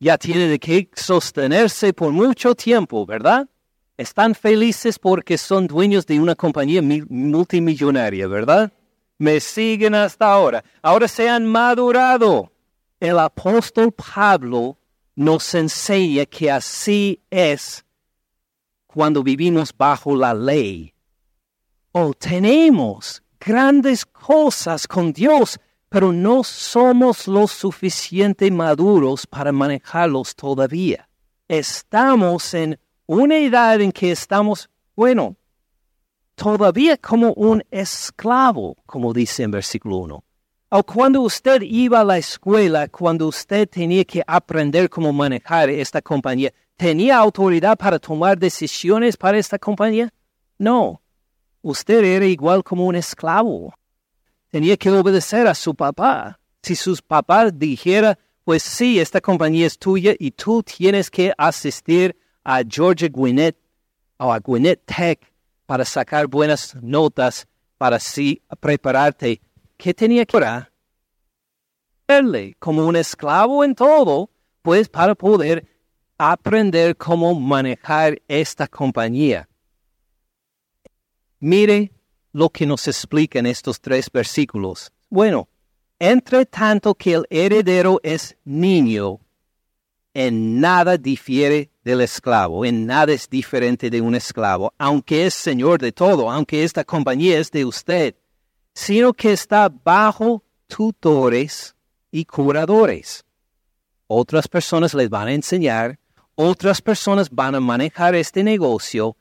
Ya 0.00 0.16
tiene 0.18 0.48
de 0.48 0.58
qué 0.58 0.88
sostenerse 0.94 1.92
por 1.92 2.12
mucho 2.12 2.54
tiempo, 2.54 3.04
¿verdad? 3.04 3.48
Están 3.96 4.34
felices 4.34 4.98
porque 4.98 5.36
son 5.36 5.66
dueños 5.66 6.06
de 6.06 6.20
una 6.20 6.34
compañía 6.34 6.80
multimillonaria, 6.82 8.28
¿verdad? 8.28 8.72
me 9.18 9.40
siguen 9.40 9.94
hasta 9.94 10.32
ahora. 10.32 10.64
Ahora 10.80 11.08
se 11.08 11.28
han 11.28 11.46
madurado. 11.46 12.52
El 13.00 13.18
apóstol 13.18 13.92
Pablo 13.92 14.78
nos 15.14 15.54
enseña 15.54 16.24
que 16.26 16.50
así 16.50 17.20
es 17.30 17.84
cuando 18.86 19.22
vivimos 19.22 19.74
bajo 19.76 20.16
la 20.16 20.32
ley. 20.32 20.94
Oh, 21.92 22.14
tenemos 22.14 23.22
grandes 23.38 24.06
cosas 24.06 24.86
con 24.86 25.12
Dios, 25.12 25.58
pero 25.88 26.12
no 26.12 26.44
somos 26.44 27.26
lo 27.26 27.46
suficiente 27.46 28.50
maduros 28.50 29.26
para 29.26 29.52
manejarlos 29.52 30.34
todavía. 30.34 31.08
Estamos 31.48 32.52
en 32.54 32.78
una 33.06 33.36
edad 33.36 33.80
en 33.80 33.90
que 33.90 34.10
estamos, 34.10 34.68
bueno, 34.94 35.36
todavía 36.34 36.96
como 36.98 37.32
un 37.32 37.64
esclavo, 37.70 38.76
como 38.86 39.12
dice 39.12 39.42
en 39.44 39.50
versículo 39.50 39.96
1. 39.96 40.24
O 40.70 40.82
cuando 40.82 41.22
usted 41.22 41.62
iba 41.62 42.00
a 42.00 42.04
la 42.04 42.18
escuela, 42.18 42.88
cuando 42.88 43.26
usted 43.26 43.66
tenía 43.66 44.04
que 44.04 44.22
aprender 44.26 44.90
cómo 44.90 45.12
manejar 45.14 45.70
esta 45.70 46.02
compañía, 46.02 46.52
¿tenía 46.76 47.16
autoridad 47.16 47.78
para 47.78 47.98
tomar 47.98 48.38
decisiones 48.38 49.16
para 49.16 49.38
esta 49.38 49.58
compañía? 49.58 50.12
No. 50.58 51.00
Usted 51.62 52.04
era 52.04 52.26
igual 52.26 52.62
como 52.62 52.84
un 52.84 52.96
esclavo. 52.96 53.72
Tenía 54.50 54.76
que 54.76 54.90
obedecer 54.90 55.46
a 55.46 55.54
su 55.54 55.74
papá. 55.74 56.38
Si 56.62 56.74
sus 56.74 57.02
papás 57.02 57.58
dijera, 57.58 58.18
pues 58.44 58.62
sí, 58.62 58.98
esta 58.98 59.20
compañía 59.20 59.66
es 59.66 59.78
tuya 59.78 60.14
y 60.18 60.30
tú 60.30 60.62
tienes 60.62 61.10
que 61.10 61.32
asistir 61.36 62.16
a 62.44 62.62
Georgia 62.68 63.08
Gwinnett 63.10 63.56
o 64.16 64.32
a 64.32 64.38
Gwinnett 64.38 64.84
Tech 64.86 65.20
para 65.66 65.84
sacar 65.84 66.26
buenas 66.26 66.74
notas, 66.80 67.46
para 67.76 67.96
así 67.96 68.42
prepararte 68.60 69.40
¿qué 69.76 69.94
tenía 69.94 70.26
que 70.26 70.38
hacer? 70.38 70.72
Como 72.58 72.86
un 72.86 72.96
esclavo 72.96 73.62
en 73.64 73.74
todo, 73.74 74.30
pues 74.62 74.88
para 74.88 75.14
poder 75.14 75.66
aprender 76.16 76.96
cómo 76.96 77.38
manejar 77.38 78.20
esta 78.26 78.66
compañía. 78.66 79.48
Mire 81.38 81.92
lo 82.32 82.50
que 82.50 82.66
nos 82.66 82.86
explica 82.88 83.38
en 83.38 83.46
estos 83.46 83.80
tres 83.80 84.10
versículos. 84.12 84.92
Bueno, 85.08 85.48
entre 85.98 86.46
tanto 86.46 86.94
que 86.94 87.14
el 87.14 87.26
heredero 87.30 88.00
es 88.02 88.36
niño, 88.44 89.20
en 90.14 90.60
nada 90.60 90.96
difiere 90.96 91.70
del 91.84 92.00
esclavo, 92.00 92.64
en 92.64 92.86
nada 92.86 93.12
es 93.12 93.28
diferente 93.28 93.90
de 93.90 94.00
un 94.00 94.14
esclavo, 94.14 94.72
aunque 94.78 95.26
es 95.26 95.34
señor 95.34 95.80
de 95.80 95.92
todo, 95.92 96.30
aunque 96.30 96.64
esta 96.64 96.84
compañía 96.84 97.38
es 97.38 97.50
de 97.50 97.64
usted 97.64 98.14
sino 98.78 99.12
que 99.12 99.32
está 99.32 99.68
bajo 99.68 100.44
tutores 100.68 101.74
y 102.12 102.24
curadores. 102.24 103.24
Otras 104.06 104.46
personas 104.46 104.94
les 104.94 105.10
van 105.10 105.26
a 105.26 105.32
enseñar, 105.32 105.98
otras 106.36 106.80
personas 106.80 107.28
van 107.28 107.56
a 107.56 107.60
manejar 107.60 108.14
este 108.14 108.44
negocio 108.44 109.16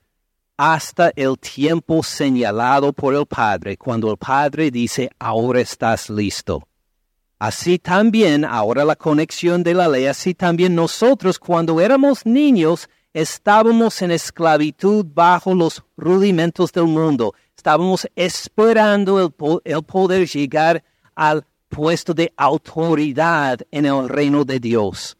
hasta 0.58 1.12
el 1.16 1.38
tiempo 1.38 2.02
señalado 2.02 2.92
por 2.92 3.14
el 3.14 3.28
Padre, 3.28 3.78
cuando 3.78 4.12
el 4.12 4.18
Padre 4.18 4.72
dice, 4.72 5.10
ahora 5.20 5.62
estás 5.62 6.10
listo. 6.10 6.68
Así 7.40 7.78
también, 7.78 8.44
ahora 8.44 8.84
la 8.84 8.96
conexión 8.96 9.62
de 9.62 9.76
la 9.76 9.88
ley, 9.88 10.08
así 10.08 10.34
también 10.34 10.74
nosotros 10.74 11.38
cuando 11.38 11.80
éramos 11.80 12.26
niños 12.26 12.90
estábamos 13.14 14.02
en 14.02 14.10
esclavitud 14.10 15.06
bajo 15.14 15.54
los 15.54 15.84
rudimentos 15.96 16.72
del 16.72 16.86
mundo, 16.86 17.36
estábamos 17.56 18.08
esperando 18.16 19.32
el, 19.64 19.84
poder 19.84 20.28
llegar 20.28 20.84
al 21.16 21.46
puesto 21.70 22.16
de 22.16 22.34
autoridad 22.36 23.60
en 23.70 23.86
el 23.86 24.10
reino 24.10 24.44
de 24.44 24.60
Dios. 24.60 25.16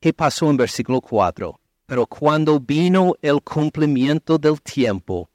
¿Qué 0.00 0.14
pasó 0.14 0.48
en 0.48 0.56
versículo 0.56 1.02
4? 1.02 1.61
Pero 1.92 2.06
cuando 2.06 2.58
vino 2.58 3.16
el 3.20 3.42
cumplimiento 3.42 4.38
del 4.38 4.62
tiempo, 4.62 5.28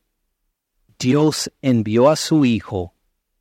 Dios 0.97 1.51
envió 1.61 2.09
a 2.09 2.15
su 2.15 2.45
Hijo, 2.45 2.95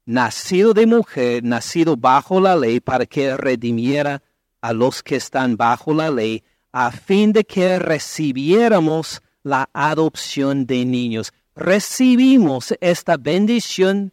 nacido 0.05 0.74
de 0.74 0.85
mujer, 0.85 1.42
nacido 1.42 1.96
bajo 1.96 2.40
la 2.40 2.55
ley, 2.57 2.79
para 2.79 3.07
que 3.07 3.35
redimiera 3.35 4.22
a 4.61 4.74
los 4.74 5.02
que 5.02 5.16
están 5.16 5.57
bajo 5.57 5.94
la 5.94 6.11
ley, 6.11 6.44
a 6.72 6.92
fin 6.92 7.33
de 7.33 7.44
que 7.44 7.79
recibiéramos 7.79 9.22
la 9.42 9.70
adopción 9.72 10.66
de 10.66 10.85
niños 10.85 11.33
recibimos 11.55 12.74
esta 12.83 13.16
bendición 13.16 14.12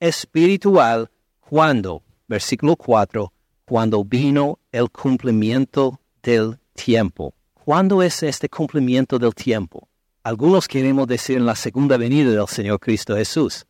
espiritual 0.00 1.10
cuando, 1.40 2.02
versículo 2.26 2.76
4, 2.76 3.30
cuando 3.66 4.02
vino 4.06 4.58
el 4.72 4.88
cumplimiento 4.88 6.00
del 6.22 6.58
tiempo. 6.72 7.34
¿Cuándo 7.68 8.02
es 8.02 8.22
este 8.22 8.48
cumplimiento 8.48 9.18
del 9.18 9.34
tiempo? 9.34 9.90
Algunos 10.22 10.66
queremos 10.66 11.06
decir 11.06 11.36
en 11.36 11.44
la 11.44 11.54
segunda 11.54 11.98
venida 11.98 12.30
del 12.30 12.48
Señor 12.48 12.80
Cristo 12.80 13.14
Jesús. 13.14 13.66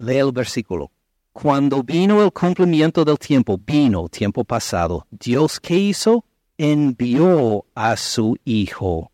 Lee 0.00 0.16
el 0.16 0.32
versículo. 0.32 0.90
Cuando 1.32 1.84
vino 1.84 2.24
el 2.24 2.32
cumplimiento 2.32 3.04
del 3.04 3.20
tiempo, 3.20 3.56
vino 3.56 4.08
tiempo 4.08 4.42
pasado, 4.42 5.06
Dios 5.12 5.60
qué 5.60 5.76
hizo? 5.76 6.24
Envió 6.58 7.66
a 7.76 7.96
su 7.96 8.36
Hijo 8.44 9.12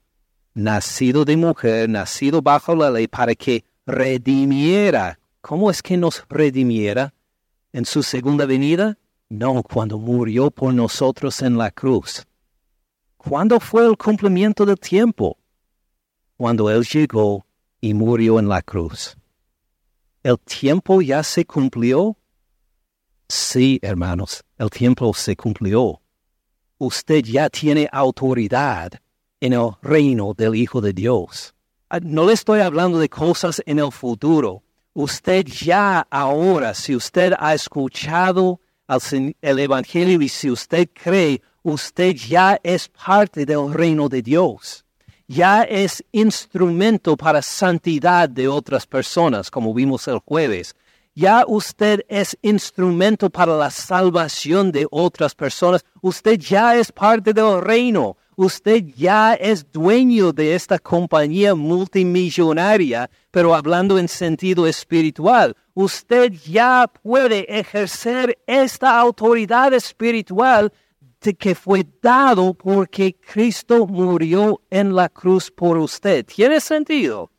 nacido 0.55 1.27
de 1.27 1.37
mujer, 1.37 1.91
nacido 1.91 2.41
bajo 2.41 2.75
la 2.75 2.91
ley, 2.91 3.09
para 3.09 3.35
que 3.35 3.67
redimiera. 3.85 5.19
¿Cómo 5.43 5.71
es 5.71 5.83
que 5.83 5.99
nos 5.99 6.25
redimiera? 6.31 7.13
¿En 7.71 7.85
su 7.85 8.03
segunda 8.03 8.47
venida? 8.47 8.97
No, 9.29 9.63
cuando 9.63 9.99
murió 9.99 10.51
por 10.51 10.73
nosotros 10.73 11.43
en 11.43 11.59
la 11.59 11.71
cruz. 11.71 12.27
¿Cuándo 13.29 13.59
fue 13.59 13.85
el 13.85 13.97
cumplimiento 13.97 14.65
del 14.65 14.79
tiempo? 14.79 15.37
Cuando 16.37 16.71
Él 16.71 16.85
llegó 16.85 17.45
y 17.81 17.93
murió 17.93 18.39
en 18.39 18.49
la 18.49 18.63
cruz. 18.63 19.17
¿El 20.23 20.39
tiempo 20.39 21.03
ya 21.03 21.25
se 21.25 21.45
cumplió? 21.45 22.17
Sí, 23.29 23.81
hermanos, 23.83 24.45
el 24.59 24.71
tiempo 24.71 25.13
se 25.13 25.35
cumplió. 25.35 26.01
Usted 26.79 27.25
ya 27.25 27.51
tiene 27.51 27.89
autoridad 27.91 28.93
en 29.41 29.55
el 29.55 29.71
reino 29.83 30.33
del 30.33 30.55
Hijo 30.55 30.81
de 30.81 30.93
Dios. 30.93 31.53
Ah, 31.89 31.99
no 32.01 32.27
le 32.27 32.33
estoy 32.33 32.61
hablando 32.61 33.01
de 33.01 33.09
cosas 33.09 33.61
en 33.67 33.81
el 33.81 33.91
futuro. 33.91 34.63
Usted 34.93 35.47
ya 35.47 36.07
ahora, 36.11 36.75
si 36.75 36.95
usted 36.95 37.33
ha 37.37 37.55
escuchado 37.55 38.61
el 39.41 39.59
Evangelio 39.59 40.23
y 40.23 40.29
si 40.29 40.49
usted 40.49 40.89
cree, 40.95 41.43
usted 41.67 42.15
ya 42.15 42.61
es 42.63 42.89
parte 42.89 43.45
del 43.45 43.75
reino 43.75 44.09
de 44.09 44.23
Dios. 44.23 44.85
Ya 45.27 45.63
es 45.63 46.05
instrumento 46.13 47.17
para 47.17 47.43
santidad 47.43 48.29
de 48.29 48.47
otras 48.47 48.87
personas, 48.87 49.51
como 49.51 49.75
vimos 49.75 50.07
el 50.07 50.21
jueves. 50.21 50.77
Ya 51.17 51.45
usted 51.45 52.05
es 52.09 52.39
instrumento 52.41 53.29
para 53.31 53.57
la 53.57 53.73
salvación 53.73 54.71
de 54.71 54.87
otras 54.93 55.35
personas. 55.35 55.85
Usted 56.01 56.39
ya 56.39 56.77
es 56.77 56.93
parte 56.93 57.33
del 57.33 57.61
reino 57.61 58.17
usted 58.37 58.85
ya 58.95 59.35
es 59.35 59.71
dueño 59.73 60.33
de 60.33 60.55
esta 60.55 60.79
compañía 60.79 61.55
multimillonaria, 61.55 63.11
pero 63.31 63.55
hablando 63.55 63.99
en 63.99 64.09
sentido 64.09 64.67
espiritual, 64.67 65.57
usted 65.75 66.33
ya 66.33 66.87
puede 67.03 67.47
ejercer 67.59 68.39
esta 68.47 69.01
autoridad 69.01 69.73
espiritual 69.73 70.73
que 71.35 71.55
fue 71.55 71.87
dado 72.01 72.55
porque 72.55 73.15
Cristo 73.15 73.87
murió 73.87 74.61
en 74.71 74.95
la 74.95 75.09
cruz 75.09 75.51
por 75.51 75.79
usted. 75.79 76.25
¿Tiene 76.27 76.61
sentido? 76.61 77.31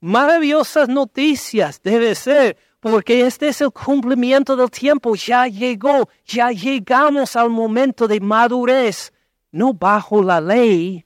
Maravillosas 0.00 0.88
noticias 0.88 1.80
debe 1.82 2.14
ser, 2.14 2.56
porque 2.80 3.26
este 3.26 3.48
es 3.48 3.60
el 3.60 3.72
cumplimiento 3.72 4.56
del 4.56 4.70
tiempo, 4.70 5.14
ya 5.16 5.46
llegó, 5.46 6.08
ya 6.24 6.50
llegamos 6.50 7.34
al 7.36 7.50
momento 7.50 8.06
de 8.06 8.20
madurez 8.20 9.12
no 9.50 9.72
bajo 9.72 10.22
la 10.22 10.40
ley, 10.40 11.04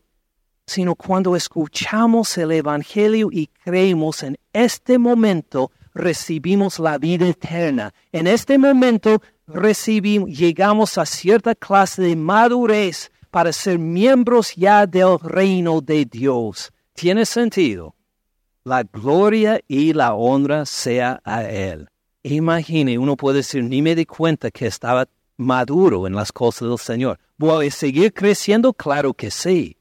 sino 0.66 0.94
cuando 0.94 1.36
escuchamos 1.36 2.36
el 2.38 2.52
Evangelio 2.52 3.28
y 3.30 3.46
creemos 3.46 4.22
en 4.22 4.36
este 4.52 4.98
momento, 4.98 5.70
recibimos 5.94 6.78
la 6.78 6.98
vida 6.98 7.28
eterna. 7.28 7.92
En 8.12 8.26
este 8.26 8.58
momento 8.58 9.22
recibimos, 9.54 10.30
llegamos 10.30 10.98
a 10.98 11.06
cierta 11.06 11.54
clase 11.54 12.02
de 12.02 12.16
madurez 12.16 13.10
para 13.30 13.52
ser 13.52 13.78
miembros 13.78 14.54
ya 14.54 14.86
del 14.86 15.18
reino 15.18 15.80
de 15.80 16.04
Dios. 16.04 16.70
¿Tiene 16.94 17.24
sentido? 17.24 17.94
La 18.64 18.82
gloria 18.82 19.60
y 19.66 19.92
la 19.92 20.14
honra 20.14 20.66
sea 20.66 21.20
a 21.24 21.44
Él. 21.44 21.88
Imagine, 22.22 22.98
uno 22.98 23.16
puede 23.16 23.38
decir, 23.38 23.64
ni 23.64 23.82
me 23.82 23.94
di 23.94 24.06
cuenta 24.06 24.50
que 24.50 24.66
estaba 24.66 25.08
maduro 25.36 26.06
en 26.06 26.14
las 26.14 26.30
cosas 26.30 26.68
del 26.68 26.78
Señor. 26.78 27.18
¿Voy 27.36 27.66
a 27.66 27.70
seguir 27.70 28.12
creciendo? 28.12 28.72
Claro 28.72 29.14
que 29.14 29.30
sí, 29.30 29.78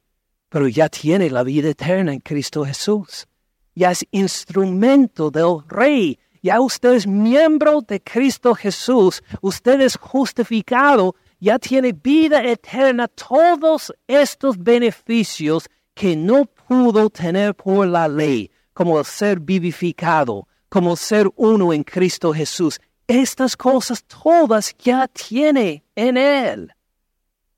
pero 0.49 0.67
ya 0.67 0.89
tiene 0.89 1.29
la 1.29 1.43
vida 1.43 1.69
eterna 1.69 2.13
en 2.13 2.19
Cristo 2.19 2.65
Jesús. 2.65 3.27
Ya 3.75 3.91
es 3.91 4.05
instrumento 4.11 5.29
del 5.29 5.59
Rey. 5.67 6.17
Ya 6.41 6.59
usted 6.59 6.93
es 6.93 7.05
miembro 7.05 7.81
de 7.81 8.01
Cristo 8.01 8.55
Jesús, 8.55 9.21
usted 9.41 9.79
es 9.81 9.95
justificado, 9.95 11.15
ya 11.39 11.59
tiene 11.59 11.93
vida 11.93 12.43
eterna, 12.43 13.07
todos 13.07 13.93
estos 14.07 14.57
beneficios 14.57 15.69
que 15.93 16.15
no 16.15 16.45
pudo 16.45 17.11
tener 17.11 17.53
por 17.53 17.87
la 17.87 18.07
ley, 18.07 18.49
como 18.73 18.97
el 18.97 19.05
ser 19.05 19.39
vivificado, 19.39 20.47
como 20.69 20.95
ser 20.95 21.29
uno 21.35 21.73
en 21.73 21.83
Cristo 21.83 22.33
Jesús. 22.33 22.79
Estas 23.05 23.55
cosas 23.55 24.03
todas 24.05 24.75
ya 24.79 25.07
tiene 25.07 25.83
en 25.95 26.17
Él. 26.17 26.71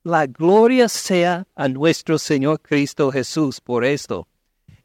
La 0.04 0.26
gloria 0.28 0.90
sea 0.90 1.48
a 1.56 1.70
nuestro 1.70 2.18
Señor 2.18 2.60
Cristo 2.62 3.10
Jesús 3.12 3.62
por 3.62 3.86
esto. 3.86 4.28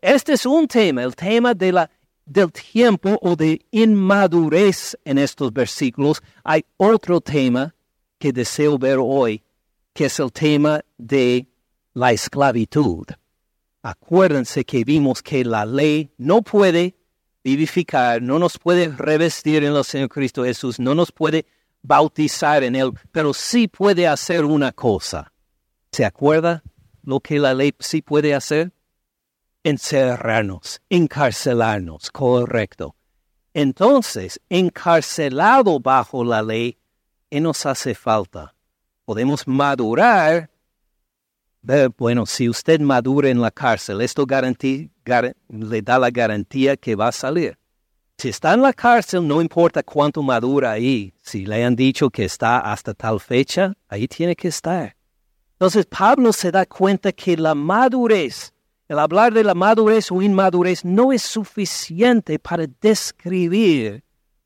Este 0.00 0.34
es 0.34 0.46
un 0.46 0.68
tema, 0.68 1.02
el 1.02 1.16
tema 1.16 1.54
de 1.54 1.72
la, 1.72 1.90
del 2.28 2.52
tiempo 2.52 3.18
o 3.22 3.34
de 3.34 3.64
inmadurez 3.70 4.96
en 5.04 5.18
estos 5.18 5.52
versículos. 5.52 6.22
Hay 6.44 6.64
otro 6.76 7.20
tema 7.20 7.74
que 8.18 8.32
deseo 8.32 8.78
ver 8.78 8.98
hoy, 9.00 9.42
que 9.92 10.06
es 10.06 10.20
el 10.20 10.30
tema 10.32 10.80
de 10.96 11.46
la 11.94 12.12
esclavitud. 12.12 13.06
Acuérdense 13.82 14.64
que 14.64 14.84
vimos 14.84 15.22
que 15.22 15.44
la 15.44 15.64
ley 15.64 16.10
no 16.18 16.42
puede 16.42 16.96
vivificar, 17.42 18.20
no 18.20 18.38
nos 18.38 18.58
puede 18.58 18.88
revestir 18.88 19.64
en 19.64 19.74
el 19.74 19.84
Señor 19.84 20.08
Cristo 20.08 20.44
Jesús, 20.44 20.78
no 20.78 20.94
nos 20.94 21.10
puede 21.12 21.46
bautizar 21.82 22.62
en 22.64 22.76
Él, 22.76 22.92
pero 23.12 23.32
sí 23.32 23.68
puede 23.68 24.06
hacer 24.06 24.44
una 24.44 24.72
cosa. 24.72 25.32
¿Se 25.92 26.04
acuerda 26.04 26.62
lo 27.02 27.20
que 27.20 27.38
la 27.38 27.54
ley 27.54 27.72
sí 27.78 28.02
puede 28.02 28.34
hacer? 28.34 28.72
Encerrarnos, 29.68 30.80
encarcelarnos, 30.88 32.10
correcto. 32.10 32.96
Entonces, 33.52 34.40
encarcelado 34.48 35.78
bajo 35.78 36.24
la 36.24 36.40
ley, 36.40 36.78
¿qué 37.28 37.38
nos 37.38 37.66
hace 37.66 37.94
falta? 37.94 38.54
Podemos 39.04 39.46
madurar. 39.46 40.48
Bueno, 41.98 42.24
si 42.24 42.48
usted 42.48 42.80
madura 42.80 43.28
en 43.28 43.42
la 43.42 43.50
cárcel, 43.50 44.00
esto 44.00 44.24
le 44.26 45.82
da 45.82 45.98
la 45.98 46.10
garantía 46.10 46.74
que 46.78 46.94
va 46.94 47.08
a 47.08 47.12
salir. 47.12 47.58
Si 48.16 48.30
está 48.30 48.54
en 48.54 48.62
la 48.62 48.72
cárcel, 48.72 49.28
no 49.28 49.42
importa 49.42 49.82
cuánto 49.82 50.22
madura 50.22 50.70
ahí. 50.70 51.12
Si 51.20 51.44
le 51.44 51.62
han 51.62 51.76
dicho 51.76 52.08
que 52.08 52.24
está 52.24 52.60
hasta 52.60 52.94
tal 52.94 53.20
fecha, 53.20 53.74
ahí 53.86 54.08
tiene 54.08 54.34
que 54.34 54.48
estar. 54.48 54.96
Entonces 55.52 55.84
Pablo 55.84 56.32
se 56.32 56.50
da 56.50 56.64
cuenta 56.64 57.12
que 57.12 57.36
la 57.36 57.54
madurez, 57.54 58.54
el 58.88 58.98
hablar 58.98 59.34
de 59.34 59.44
la 59.44 59.54
madurez 59.54 60.10
o 60.10 60.22
inmadurez 60.22 60.82
no 60.84 61.12
es 61.12 61.22
suficiente 61.22 62.38
para 62.38 62.66
describir 62.80 64.02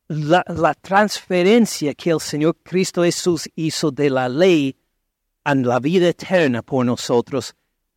la, 0.09 0.75
transferencia 0.75 1.95
que 1.95 2.11
el 2.11 2.21
Señor 2.21 2.57
Cristo 2.65 3.05
Jesús 3.05 3.49
hizo 3.55 3.93
de 3.93 4.11
la 4.11 4.29
ley 4.29 4.77
a 5.45 5.55
la 5.55 5.79
vida 5.79 6.09
eterna 6.09 6.61
por 6.63 6.85
nosotros. 6.85 7.55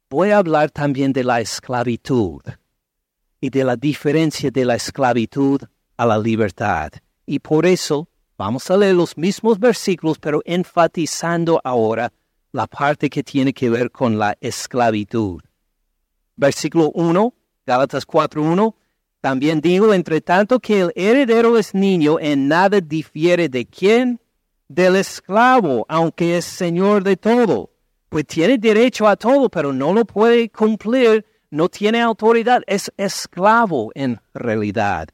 Voy 0.09 0.29
a 0.29 0.37
hablar 0.37 0.69
también 0.69 1.11
de 1.11 1.23
la 1.23 1.41
esclavitud 1.41 2.41
y 3.41 3.49
de 3.49 3.63
la 3.63 3.75
diferencia 3.75 4.51
de 4.51 4.65
la 4.65 4.75
esclavitud 4.75 5.61
a 5.97 6.05
la 6.05 6.17
libertad. 6.19 6.91
Y 7.25 7.39
por 7.39 7.65
eso 7.65 8.07
vamos 8.37 8.69
a 8.69 8.77
leer 8.77 8.95
los 8.95 9.17
mismos 9.17 9.59
versículos, 9.59 10.19
pero 10.19 10.41
enfatizando 10.45 11.59
ahora 11.63 12.13
la 12.51 12.67
parte 12.67 13.09
que 13.09 13.23
tiene 13.23 13.51
que 13.51 13.69
ver 13.69 13.89
con 13.89 14.19
la 14.19 14.37
esclavitud. 14.39 15.41
Versículo 16.35 16.91
1, 16.93 17.33
Gálatas 17.65 18.07
4.1, 18.07 18.75
también 19.21 19.61
digo, 19.61 19.93
entre 19.93 20.21
tanto 20.21 20.59
que 20.59 20.81
el 20.81 20.91
heredero 20.95 21.57
es 21.57 21.73
niño, 21.73 22.19
en 22.19 22.47
nada 22.47 22.79
difiere 22.81 23.49
de 23.49 23.65
quién? 23.65 24.19
Del 24.67 24.95
esclavo, 24.95 25.85
aunque 25.89 26.37
es 26.37 26.45
señor 26.45 27.03
de 27.03 27.17
todo. 27.17 27.71
Pues 28.09 28.27
tiene 28.27 28.57
derecho 28.57 29.07
a 29.07 29.15
todo, 29.15 29.49
pero 29.49 29.73
no 29.73 29.93
lo 29.93 30.05
puede 30.05 30.49
cumplir 30.49 31.25
no 31.55 31.69
tiene 31.69 32.01
autoridad, 32.01 32.61
es 32.67 32.91
esclavo 32.97 33.91
en 33.95 34.19
realidad, 34.33 35.07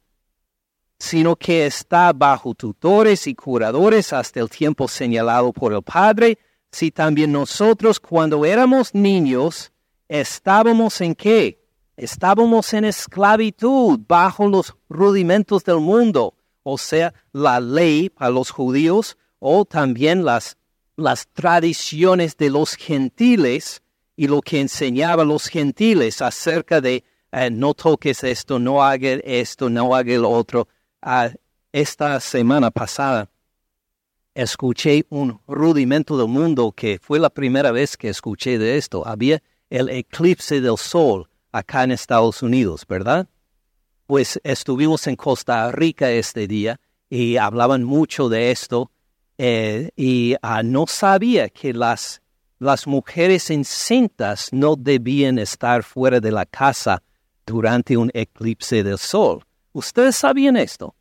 sino 0.98 1.36
que 1.36 1.68
está 1.68 2.12
bajo 2.14 2.56
tutores 2.56 3.28
y 3.28 3.36
curadores 3.36 4.12
hasta 4.12 4.40
el 4.40 4.50
tiempo 4.50 4.88
señalado 4.88 5.54
por 5.54 5.72
el 5.72 5.84
Padre, 5.84 6.40
si 6.72 6.90
también 6.90 7.32
nosotros 7.32 8.00
cuando 8.00 8.44
éramos 8.44 8.96
niños 8.96 9.72
estábamos 10.12 11.00
en 11.00 11.16
qué? 11.16 11.58
Estábamos 11.96 12.74
en 12.74 12.84
esclavitud 12.84 13.98
bajo 14.08 14.48
los 14.48 14.76
rudimentos 14.90 15.64
del 15.64 15.80
mundo, 15.80 16.36
o 16.64 16.78
sea, 16.78 17.14
la 17.32 17.62
ley 17.62 18.10
para 18.10 18.30
los 18.30 18.52
judíos 18.52 19.18
o 19.40 19.64
también 19.64 20.26
las, 20.26 20.58
las 20.98 21.28
tradiciones 21.30 22.36
de 22.36 22.50
los 22.50 22.76
gentiles 22.76 23.82
y 24.18 24.28
lo 24.28 24.42
que 24.42 24.60
enseñaba 24.60 25.24
los 25.24 25.48
gentiles 25.48 26.22
acerca 26.22 26.82
de 26.82 27.06
eh, 27.32 27.50
no 27.50 27.74
toques 27.74 28.26
esto, 28.26 28.60
no 28.60 28.84
hagas 28.84 29.22
esto, 29.24 29.70
no 29.70 29.96
hagas 29.96 30.18
lo 30.18 30.30
otro. 30.30 30.68
Ah, 31.02 31.30
esta 31.72 32.20
semana 32.20 32.70
pasada 32.70 33.30
escuché 34.36 35.06
un 35.10 35.40
rudimento 35.48 36.18
del 36.18 36.28
mundo 36.28 36.74
que 36.74 37.00
fue 37.02 37.18
la 37.18 37.30
primera 37.30 37.72
vez 37.72 37.96
que 37.96 38.10
escuché 38.10 38.58
de 38.58 38.76
esto. 38.78 39.08
Había 39.08 39.42
el 39.72 39.90
eclipse 39.90 40.62
del 40.62 40.78
sol 40.78 41.28
acá 41.52 41.84
en 41.84 41.92
Estados 41.92 42.44
Unidos, 42.44 42.86
¿verdad? 42.88 43.28
Pues 44.06 44.40
estuvimos 44.44 45.08
en 45.08 45.16
Costa 45.16 45.72
Rica 45.72 46.12
este 46.12 46.46
día 46.46 46.80
y 47.10 47.38
hablaban 47.38 47.84
mucho 47.84 48.30
de 48.30 48.52
esto 48.52 48.92
eh, 49.40 49.90
y 49.96 50.36
ah, 50.44 50.62
no 50.62 50.86
sabía 50.86 51.50
que 51.50 51.74
las 51.74 52.22
las 52.62 52.86
mujeres 52.86 53.50
encintas 53.50 54.50
no 54.52 54.76
debían 54.76 55.40
estar 55.40 55.82
fuera 55.82 56.20
de 56.20 56.32
la 56.32 56.46
casa 56.46 57.02
durante 57.44 57.98
un 57.98 58.12
eclipse 58.14 58.84
del 58.84 59.00
sol. 59.00 59.44
¿Ustedes 59.74 60.16
sabían 60.16 60.56
esto? 60.58 60.94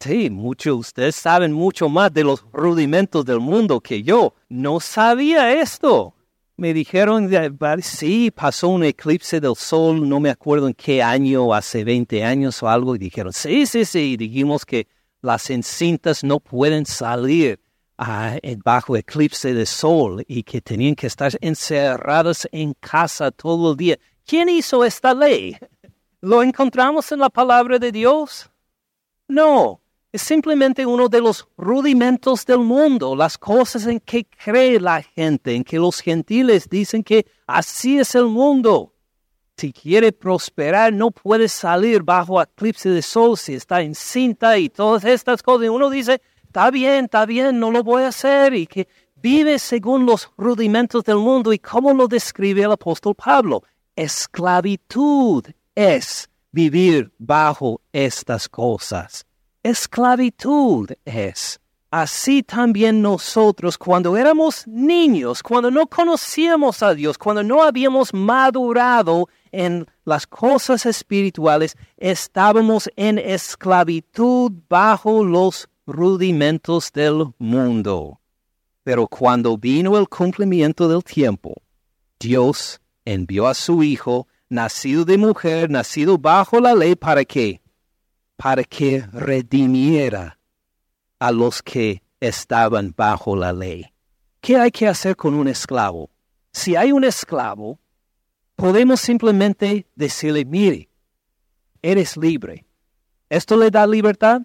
Sí, 0.00 0.28
muchos 0.28 0.76
ustedes 0.76 1.16
saben 1.16 1.50
mucho 1.50 1.88
más 1.88 2.12
de 2.12 2.24
los 2.24 2.44
rudimentos 2.52 3.24
del 3.24 3.40
mundo 3.40 3.80
que 3.80 4.02
yo. 4.02 4.34
No 4.50 4.80
sabía 4.80 5.54
esto. 5.54 6.14
Me 6.62 6.72
dijeron, 6.72 7.28
sí, 7.82 8.30
pasó 8.30 8.68
un 8.68 8.84
eclipse 8.84 9.40
del 9.40 9.56
sol, 9.56 10.08
no 10.08 10.20
me 10.20 10.30
acuerdo 10.30 10.68
en 10.68 10.74
qué 10.74 11.02
año, 11.02 11.52
hace 11.52 11.82
20 11.82 12.22
años 12.22 12.62
o 12.62 12.68
algo, 12.68 12.94
y 12.94 13.00
dijeron, 13.00 13.32
sí, 13.32 13.66
sí, 13.66 13.84
sí, 13.84 14.12
y 14.12 14.16
dijimos 14.16 14.64
que 14.64 14.86
las 15.22 15.50
encintas 15.50 16.22
no 16.22 16.38
pueden 16.38 16.86
salir 16.86 17.58
bajo 18.64 18.96
eclipse 18.96 19.52
de 19.54 19.66
sol 19.66 20.24
y 20.28 20.44
que 20.44 20.60
tenían 20.60 20.94
que 20.94 21.08
estar 21.08 21.32
encerrados 21.40 22.46
en 22.52 22.74
casa 22.74 23.32
todo 23.32 23.72
el 23.72 23.76
día. 23.76 23.98
¿Quién 24.24 24.48
hizo 24.48 24.84
esta 24.84 25.14
ley? 25.14 25.56
¿Lo 26.20 26.44
encontramos 26.44 27.10
en 27.10 27.18
la 27.18 27.30
palabra 27.30 27.80
de 27.80 27.90
Dios? 27.90 28.48
No, 29.26 29.81
es 30.12 30.20
simplemente 30.20 30.84
uno 30.84 31.08
de 31.08 31.22
los 31.22 31.48
rudimentos 31.56 32.44
del 32.44 32.58
mundo, 32.58 33.16
las 33.16 33.38
cosas 33.38 33.86
en 33.86 33.98
que 33.98 34.26
cree 34.26 34.78
la 34.78 35.02
gente, 35.02 35.54
en 35.54 35.64
que 35.64 35.78
los 35.78 36.00
gentiles 36.00 36.68
dicen 36.68 37.02
que 37.02 37.26
así 37.46 37.98
es 37.98 38.14
el 38.14 38.26
mundo. 38.26 38.92
Si 39.56 39.72
quiere 39.72 40.12
prosperar, 40.12 40.92
no 40.92 41.10
puede 41.10 41.48
salir 41.48 42.02
bajo 42.02 42.42
eclipse 42.42 42.90
de 42.90 43.00
sol 43.00 43.38
si 43.38 43.54
está 43.54 43.80
encinta 43.80 44.58
y 44.58 44.68
todas 44.68 45.04
estas 45.04 45.42
cosas. 45.42 45.70
Uno 45.70 45.88
dice, 45.88 46.20
está 46.44 46.70
bien, 46.70 47.06
está 47.06 47.24
bien, 47.24 47.58
no 47.58 47.70
lo 47.70 47.82
voy 47.82 48.02
a 48.02 48.08
hacer, 48.08 48.52
y 48.52 48.66
que 48.66 48.88
vive 49.16 49.58
según 49.58 50.04
los 50.04 50.30
rudimentos 50.36 51.04
del 51.04 51.18
mundo. 51.18 51.54
¿Y 51.54 51.58
cómo 51.58 51.94
lo 51.94 52.06
describe 52.06 52.62
el 52.62 52.72
apóstol 52.72 53.14
Pablo? 53.14 53.62
Esclavitud 53.96 55.44
es 55.74 56.28
vivir 56.50 57.10
bajo 57.18 57.80
estas 57.92 58.46
cosas. 58.48 59.24
Esclavitud 59.62 60.90
es. 61.04 61.60
Así 61.92 62.42
también 62.42 63.00
nosotros, 63.00 63.78
cuando 63.78 64.16
éramos 64.16 64.66
niños, 64.66 65.42
cuando 65.42 65.70
no 65.70 65.86
conocíamos 65.86 66.82
a 66.82 66.94
Dios, 66.94 67.16
cuando 67.16 67.44
no 67.44 67.62
habíamos 67.62 68.12
madurado 68.12 69.28
en 69.52 69.86
las 70.04 70.26
cosas 70.26 70.84
espirituales, 70.86 71.76
estábamos 71.98 72.90
en 72.96 73.18
esclavitud 73.18 74.50
bajo 74.68 75.22
los 75.22 75.68
rudimentos 75.86 76.90
del 76.92 77.26
mundo. 77.38 78.18
Pero 78.82 79.06
cuando 79.06 79.56
vino 79.56 79.96
el 79.96 80.08
cumplimiento 80.08 80.88
del 80.88 81.04
tiempo, 81.04 81.54
Dios 82.18 82.80
envió 83.04 83.46
a 83.46 83.54
su 83.54 83.82
Hijo, 83.84 84.26
nacido 84.48 85.04
de 85.04 85.18
mujer, 85.18 85.70
nacido 85.70 86.18
bajo 86.18 86.58
la 86.58 86.74
ley, 86.74 86.96
¿para 86.96 87.24
qué? 87.24 87.61
Para 88.42 88.64
que 88.64 89.04
redimiera 89.12 90.38
a 91.20 91.30
los 91.30 91.62
que 91.62 92.02
estaban 92.18 92.92
bajo 92.96 93.36
la 93.36 93.52
ley. 93.52 93.86
¿Qué 94.40 94.56
hay 94.56 94.72
que 94.72 94.88
hacer 94.88 95.14
con 95.14 95.34
un 95.34 95.46
esclavo? 95.46 96.10
Si 96.52 96.74
hay 96.74 96.90
un 96.90 97.04
esclavo, 97.04 97.78
podemos 98.56 99.00
simplemente 99.00 99.86
decirle, 99.94 100.44
mire, 100.44 100.88
eres 101.82 102.16
libre. 102.16 102.66
¿Esto 103.28 103.56
le 103.56 103.70
da 103.70 103.86
libertad? 103.86 104.42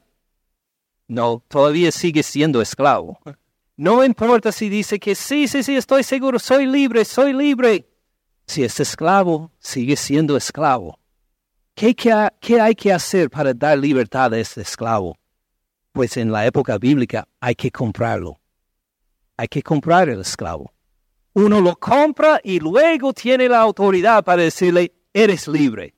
No, 1.07 1.43
todavía 1.47 1.91
sigue 1.91 2.21
siendo 2.21 2.61
esclavo. 2.61 3.19
No 3.75 4.03
importa 4.03 4.51
si 4.51 4.69
dice 4.69 4.99
que 4.99 5.15
sí, 5.15 5.47
sí, 5.47 5.63
sí, 5.63 5.75
estoy 5.75 6.03
seguro, 6.03 6.37
soy 6.39 6.65
libre, 6.65 7.03
soy 7.05 7.33
libre. 7.33 7.87
Si 8.45 8.63
es 8.63 8.79
esclavo, 8.79 9.51
sigue 9.59 9.95
siendo 9.95 10.37
esclavo. 10.37 10.99
¿Qué, 11.77 12.59
hay 12.59 12.73
que 12.73 12.91
hacer 12.91 13.29
para 13.29 13.53
dar 13.53 13.77
libertad 13.77 14.33
a 14.33 14.39
este 14.39 14.61
esclavo? 14.61 15.15
Pues 15.91 16.17
en 16.17 16.31
la 16.31 16.43
época 16.47 16.79
bíblica 16.79 17.27
hay 17.39 17.53
que 17.53 17.69
comprarlo. 17.69 18.39
Hay 19.37 19.47
que 19.47 19.61
comprar 19.61 20.09
el 20.09 20.21
esclavo. 20.21 20.73
Uno 21.33 21.61
lo 21.61 21.75
compra 21.75 22.41
y 22.43 22.59
luego 22.59 23.13
tiene 23.13 23.47
la 23.47 23.59
autoridad 23.59 24.23
para 24.23 24.41
decirle, 24.41 24.91
eres 25.13 25.47
libre. 25.47 25.93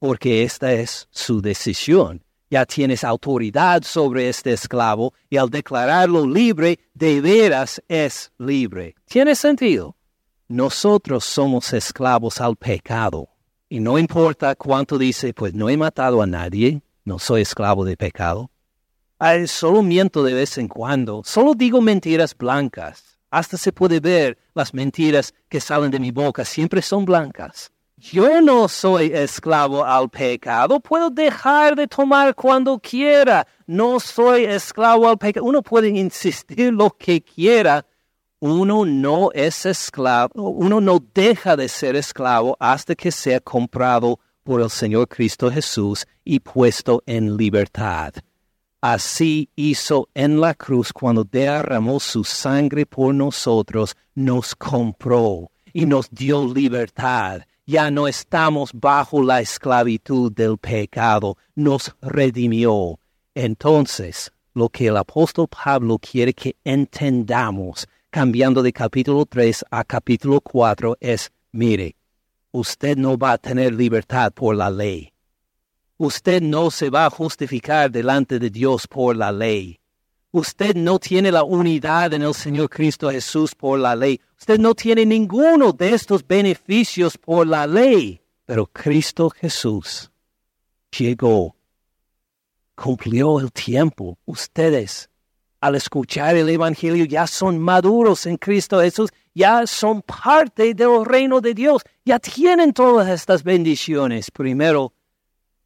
Porque 0.00 0.42
esta 0.42 0.72
es 0.72 1.06
su 1.12 1.40
decisión 1.40 2.24
ya 2.50 2.66
tienes 2.66 3.04
autoridad 3.04 3.84
sobre 3.84 4.28
este 4.28 4.52
esclavo 4.52 5.14
y 5.30 5.36
al 5.36 5.48
declararlo 5.48 6.26
libre, 6.26 6.80
de 6.92 7.20
veras 7.20 7.80
es 7.86 8.32
libre. 8.36 8.96
¿Tiene 9.06 9.36
sentido? 9.36 9.96
Nosotros 10.48 11.24
somos 11.24 11.72
esclavos 11.72 12.40
al 12.40 12.56
pecado. 12.56 13.31
Y 13.72 13.80
no 13.80 13.98
importa 13.98 14.54
cuánto 14.54 14.98
dice, 14.98 15.32
pues 15.32 15.54
no 15.54 15.70
he 15.70 15.78
matado 15.78 16.20
a 16.20 16.26
nadie, 16.26 16.82
no 17.06 17.18
soy 17.18 17.40
esclavo 17.40 17.86
de 17.86 17.96
pecado. 17.96 18.50
Ay, 19.18 19.46
solo 19.46 19.82
miento 19.82 20.22
de 20.22 20.34
vez 20.34 20.58
en 20.58 20.68
cuando, 20.68 21.22
solo 21.24 21.54
digo 21.54 21.80
mentiras 21.80 22.36
blancas. 22.36 23.18
Hasta 23.30 23.56
se 23.56 23.72
puede 23.72 23.98
ver 23.98 24.36
las 24.52 24.74
mentiras 24.74 25.32
que 25.48 25.58
salen 25.58 25.90
de 25.90 26.00
mi 26.00 26.10
boca, 26.10 26.44
siempre 26.44 26.82
son 26.82 27.06
blancas. 27.06 27.72
Yo 27.96 28.42
no 28.42 28.68
soy 28.68 29.06
esclavo 29.06 29.86
al 29.86 30.10
pecado, 30.10 30.78
puedo 30.78 31.08
dejar 31.08 31.74
de 31.74 31.86
tomar 31.86 32.34
cuando 32.34 32.78
quiera. 32.78 33.46
No 33.66 34.00
soy 34.00 34.44
esclavo 34.44 35.08
al 35.08 35.16
pecado. 35.16 35.46
Uno 35.46 35.62
puede 35.62 35.88
insistir 35.88 36.74
lo 36.74 36.90
que 36.90 37.22
quiera. 37.22 37.86
Uno 38.44 38.84
no 38.84 39.30
es 39.32 39.66
esclavo, 39.66 40.32
uno 40.34 40.80
no 40.80 40.98
deja 41.14 41.56
de 41.56 41.68
ser 41.68 41.94
esclavo 41.94 42.56
hasta 42.58 42.96
que 42.96 43.12
sea 43.12 43.38
comprado 43.38 44.18
por 44.42 44.60
el 44.60 44.68
Señor 44.68 45.06
Cristo 45.06 45.48
Jesús 45.48 46.04
y 46.24 46.40
puesto 46.40 47.04
en 47.06 47.36
libertad. 47.36 48.14
Así 48.80 49.48
hizo 49.54 50.08
en 50.12 50.40
la 50.40 50.54
cruz 50.54 50.92
cuando 50.92 51.22
derramó 51.22 52.00
su 52.00 52.24
sangre 52.24 52.84
por 52.84 53.14
nosotros, 53.14 53.94
nos 54.16 54.56
compró 54.56 55.52
y 55.72 55.86
nos 55.86 56.10
dio 56.10 56.52
libertad 56.52 57.42
ya 57.64 57.92
no 57.92 58.08
estamos 58.08 58.72
bajo 58.74 59.22
la 59.22 59.40
esclavitud 59.40 60.32
del 60.32 60.58
pecado, 60.58 61.36
nos 61.54 61.94
redimió. 62.02 62.98
Entonces, 63.34 64.32
lo 64.52 64.68
que 64.68 64.88
el 64.88 64.96
apóstol 64.96 65.46
Pablo 65.48 65.98
quiere 65.98 66.34
que 66.34 66.56
entendamos, 66.64 67.86
cambiando 68.12 68.62
de 68.62 68.74
capítulo 68.74 69.24
3 69.24 69.64
a 69.70 69.84
capítulo 69.84 70.42
4, 70.42 70.98
es, 71.00 71.32
mire, 71.50 71.96
usted 72.50 72.94
no 72.98 73.16
va 73.16 73.32
a 73.32 73.38
tener 73.38 73.72
libertad 73.72 74.30
por 74.34 74.54
la 74.54 74.70
ley. 74.70 75.10
Usted 75.96 76.42
no 76.42 76.70
se 76.70 76.90
va 76.90 77.06
a 77.06 77.10
justificar 77.10 77.90
delante 77.90 78.38
de 78.38 78.50
Dios 78.50 78.86
por 78.86 79.16
la 79.16 79.32
ley. 79.32 79.80
Usted 80.30 80.74
no 80.76 80.98
tiene 80.98 81.32
la 81.32 81.42
unidad 81.42 82.12
en 82.12 82.20
el 82.20 82.34
Señor 82.34 82.68
Cristo 82.68 83.10
Jesús 83.10 83.54
por 83.54 83.78
la 83.78 83.96
ley. 83.96 84.20
Usted 84.38 84.58
no 84.58 84.74
tiene 84.74 85.06
ninguno 85.06 85.72
de 85.72 85.94
estos 85.94 86.26
beneficios 86.26 87.16
por 87.16 87.46
la 87.46 87.66
ley. 87.66 88.20
Pero 88.44 88.66
Cristo 88.66 89.30
Jesús 89.30 90.10
llegó, 90.98 91.56
cumplió 92.74 93.40
el 93.40 93.50
tiempo. 93.50 94.18
Ustedes, 94.26 95.08
al 95.62 95.76
escuchar 95.76 96.36
el 96.36 96.50
Evangelio, 96.50 97.06
ya 97.06 97.26
son 97.26 97.58
maduros 97.58 98.26
en 98.26 98.36
Cristo 98.36 98.80
Jesús, 98.80 99.10
ya 99.34 99.66
son 99.66 100.02
parte 100.02 100.74
del 100.74 101.06
reino 101.06 101.40
de 101.40 101.54
Dios, 101.54 101.82
ya 102.04 102.18
tienen 102.18 102.74
todas 102.74 103.08
estas 103.08 103.42
bendiciones. 103.42 104.30
Primero, 104.30 104.92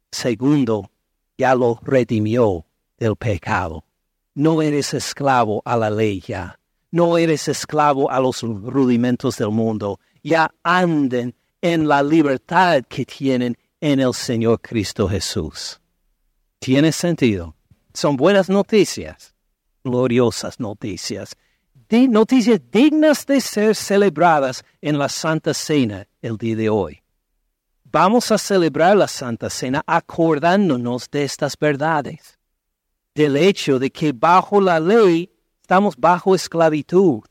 segundo, 0.09 0.89
ya 1.37 1.53
lo 1.53 1.77
redimió 1.83 2.65
del 2.97 3.17
pecado 3.17 3.83
no 4.37 4.61
eres 4.61 4.93
esclavo 4.93 5.63
a 5.65 5.75
la 5.75 5.89
ley 5.89 6.21
ya. 6.21 6.59
No 6.91 7.17
eres 7.17 7.47
esclavo 7.47 8.11
a 8.11 8.19
los 8.19 8.43
rudimentos 8.43 9.35
del 9.37 9.49
mundo. 9.49 9.99
Ya 10.21 10.53
anden 10.61 11.33
en 11.59 11.87
la 11.87 12.03
libertad 12.03 12.83
que 12.87 13.03
tienen 13.03 13.57
en 13.81 13.99
el 13.99 14.13
Señor 14.13 14.61
Cristo 14.61 15.09
Jesús. 15.09 15.81
¿Tiene 16.59 16.91
sentido? 16.91 17.55
Son 17.95 18.15
buenas 18.15 18.47
noticias, 18.47 19.33
gloriosas 19.89 20.59
noticias, 20.59 21.35
noticias 21.89 22.59
dignas 22.71 23.25
de 23.25 23.41
ser 23.41 23.75
celebradas 23.75 24.63
en 24.81 24.97
la 24.97 25.09
Santa 25.09 25.53
Cena 25.53 26.07
el 26.21 26.37
día 26.37 26.55
de 26.55 26.69
hoy. 26.69 27.01
Vamos 27.85 28.31
a 28.31 28.37
celebrar 28.37 28.97
la 28.97 29.07
Santa 29.07 29.49
Cena 29.49 29.83
acordándonos 29.87 31.09
de 31.09 31.23
estas 31.23 31.57
verdades 31.57 32.37
del 33.17 33.35
hecho 33.35 33.79
de 33.79 33.89
que 33.89 34.11
bajo 34.11 34.61
la 34.61 34.79
ley 34.79 35.31
estamos 35.59 35.95
bajo 35.97 36.35
esclavitud, 36.35 37.23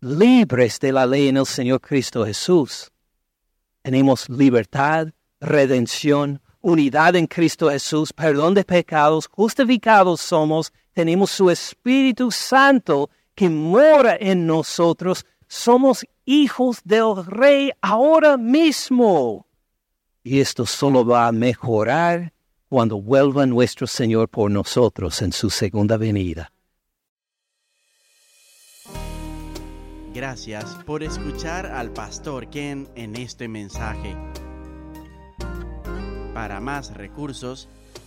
libres 0.00 0.78
de 0.78 0.92
la 0.92 1.04
ley 1.04 1.26
en 1.26 1.36
el 1.36 1.46
Señor 1.46 1.80
Cristo 1.80 2.24
Jesús. 2.24 2.92
Tenemos 3.82 4.28
libertad, 4.28 5.08
redención, 5.40 6.40
unidad 6.60 7.16
en 7.16 7.26
Cristo 7.26 7.70
Jesús, 7.70 8.12
perdón 8.12 8.54
de 8.54 8.62
pecados, 8.62 9.26
justificados 9.26 10.20
somos, 10.20 10.72
tenemos 10.98 11.30
su 11.30 11.48
Espíritu 11.48 12.32
Santo 12.32 13.08
que 13.36 13.48
mora 13.48 14.16
en 14.18 14.48
nosotros, 14.48 15.24
somos 15.46 16.04
hijos 16.24 16.80
del 16.82 17.24
Rey 17.24 17.70
ahora 17.80 18.36
mismo. 18.36 19.46
Y 20.24 20.40
esto 20.40 20.66
solo 20.66 21.06
va 21.06 21.28
a 21.28 21.30
mejorar 21.30 22.32
cuando 22.68 23.00
vuelva 23.00 23.46
nuestro 23.46 23.86
Señor 23.86 24.28
por 24.28 24.50
nosotros 24.50 25.22
en 25.22 25.30
su 25.30 25.50
segunda 25.50 25.96
venida. 25.98 26.50
Gracias 30.12 30.74
por 30.84 31.04
escuchar 31.04 31.66
al 31.66 31.92
pastor 31.92 32.50
Ken 32.50 32.88
en 32.96 33.14
este 33.14 33.46
mensaje. 33.46 34.16
Para 36.34 36.58
más 36.58 36.92
recursos, 36.92 37.68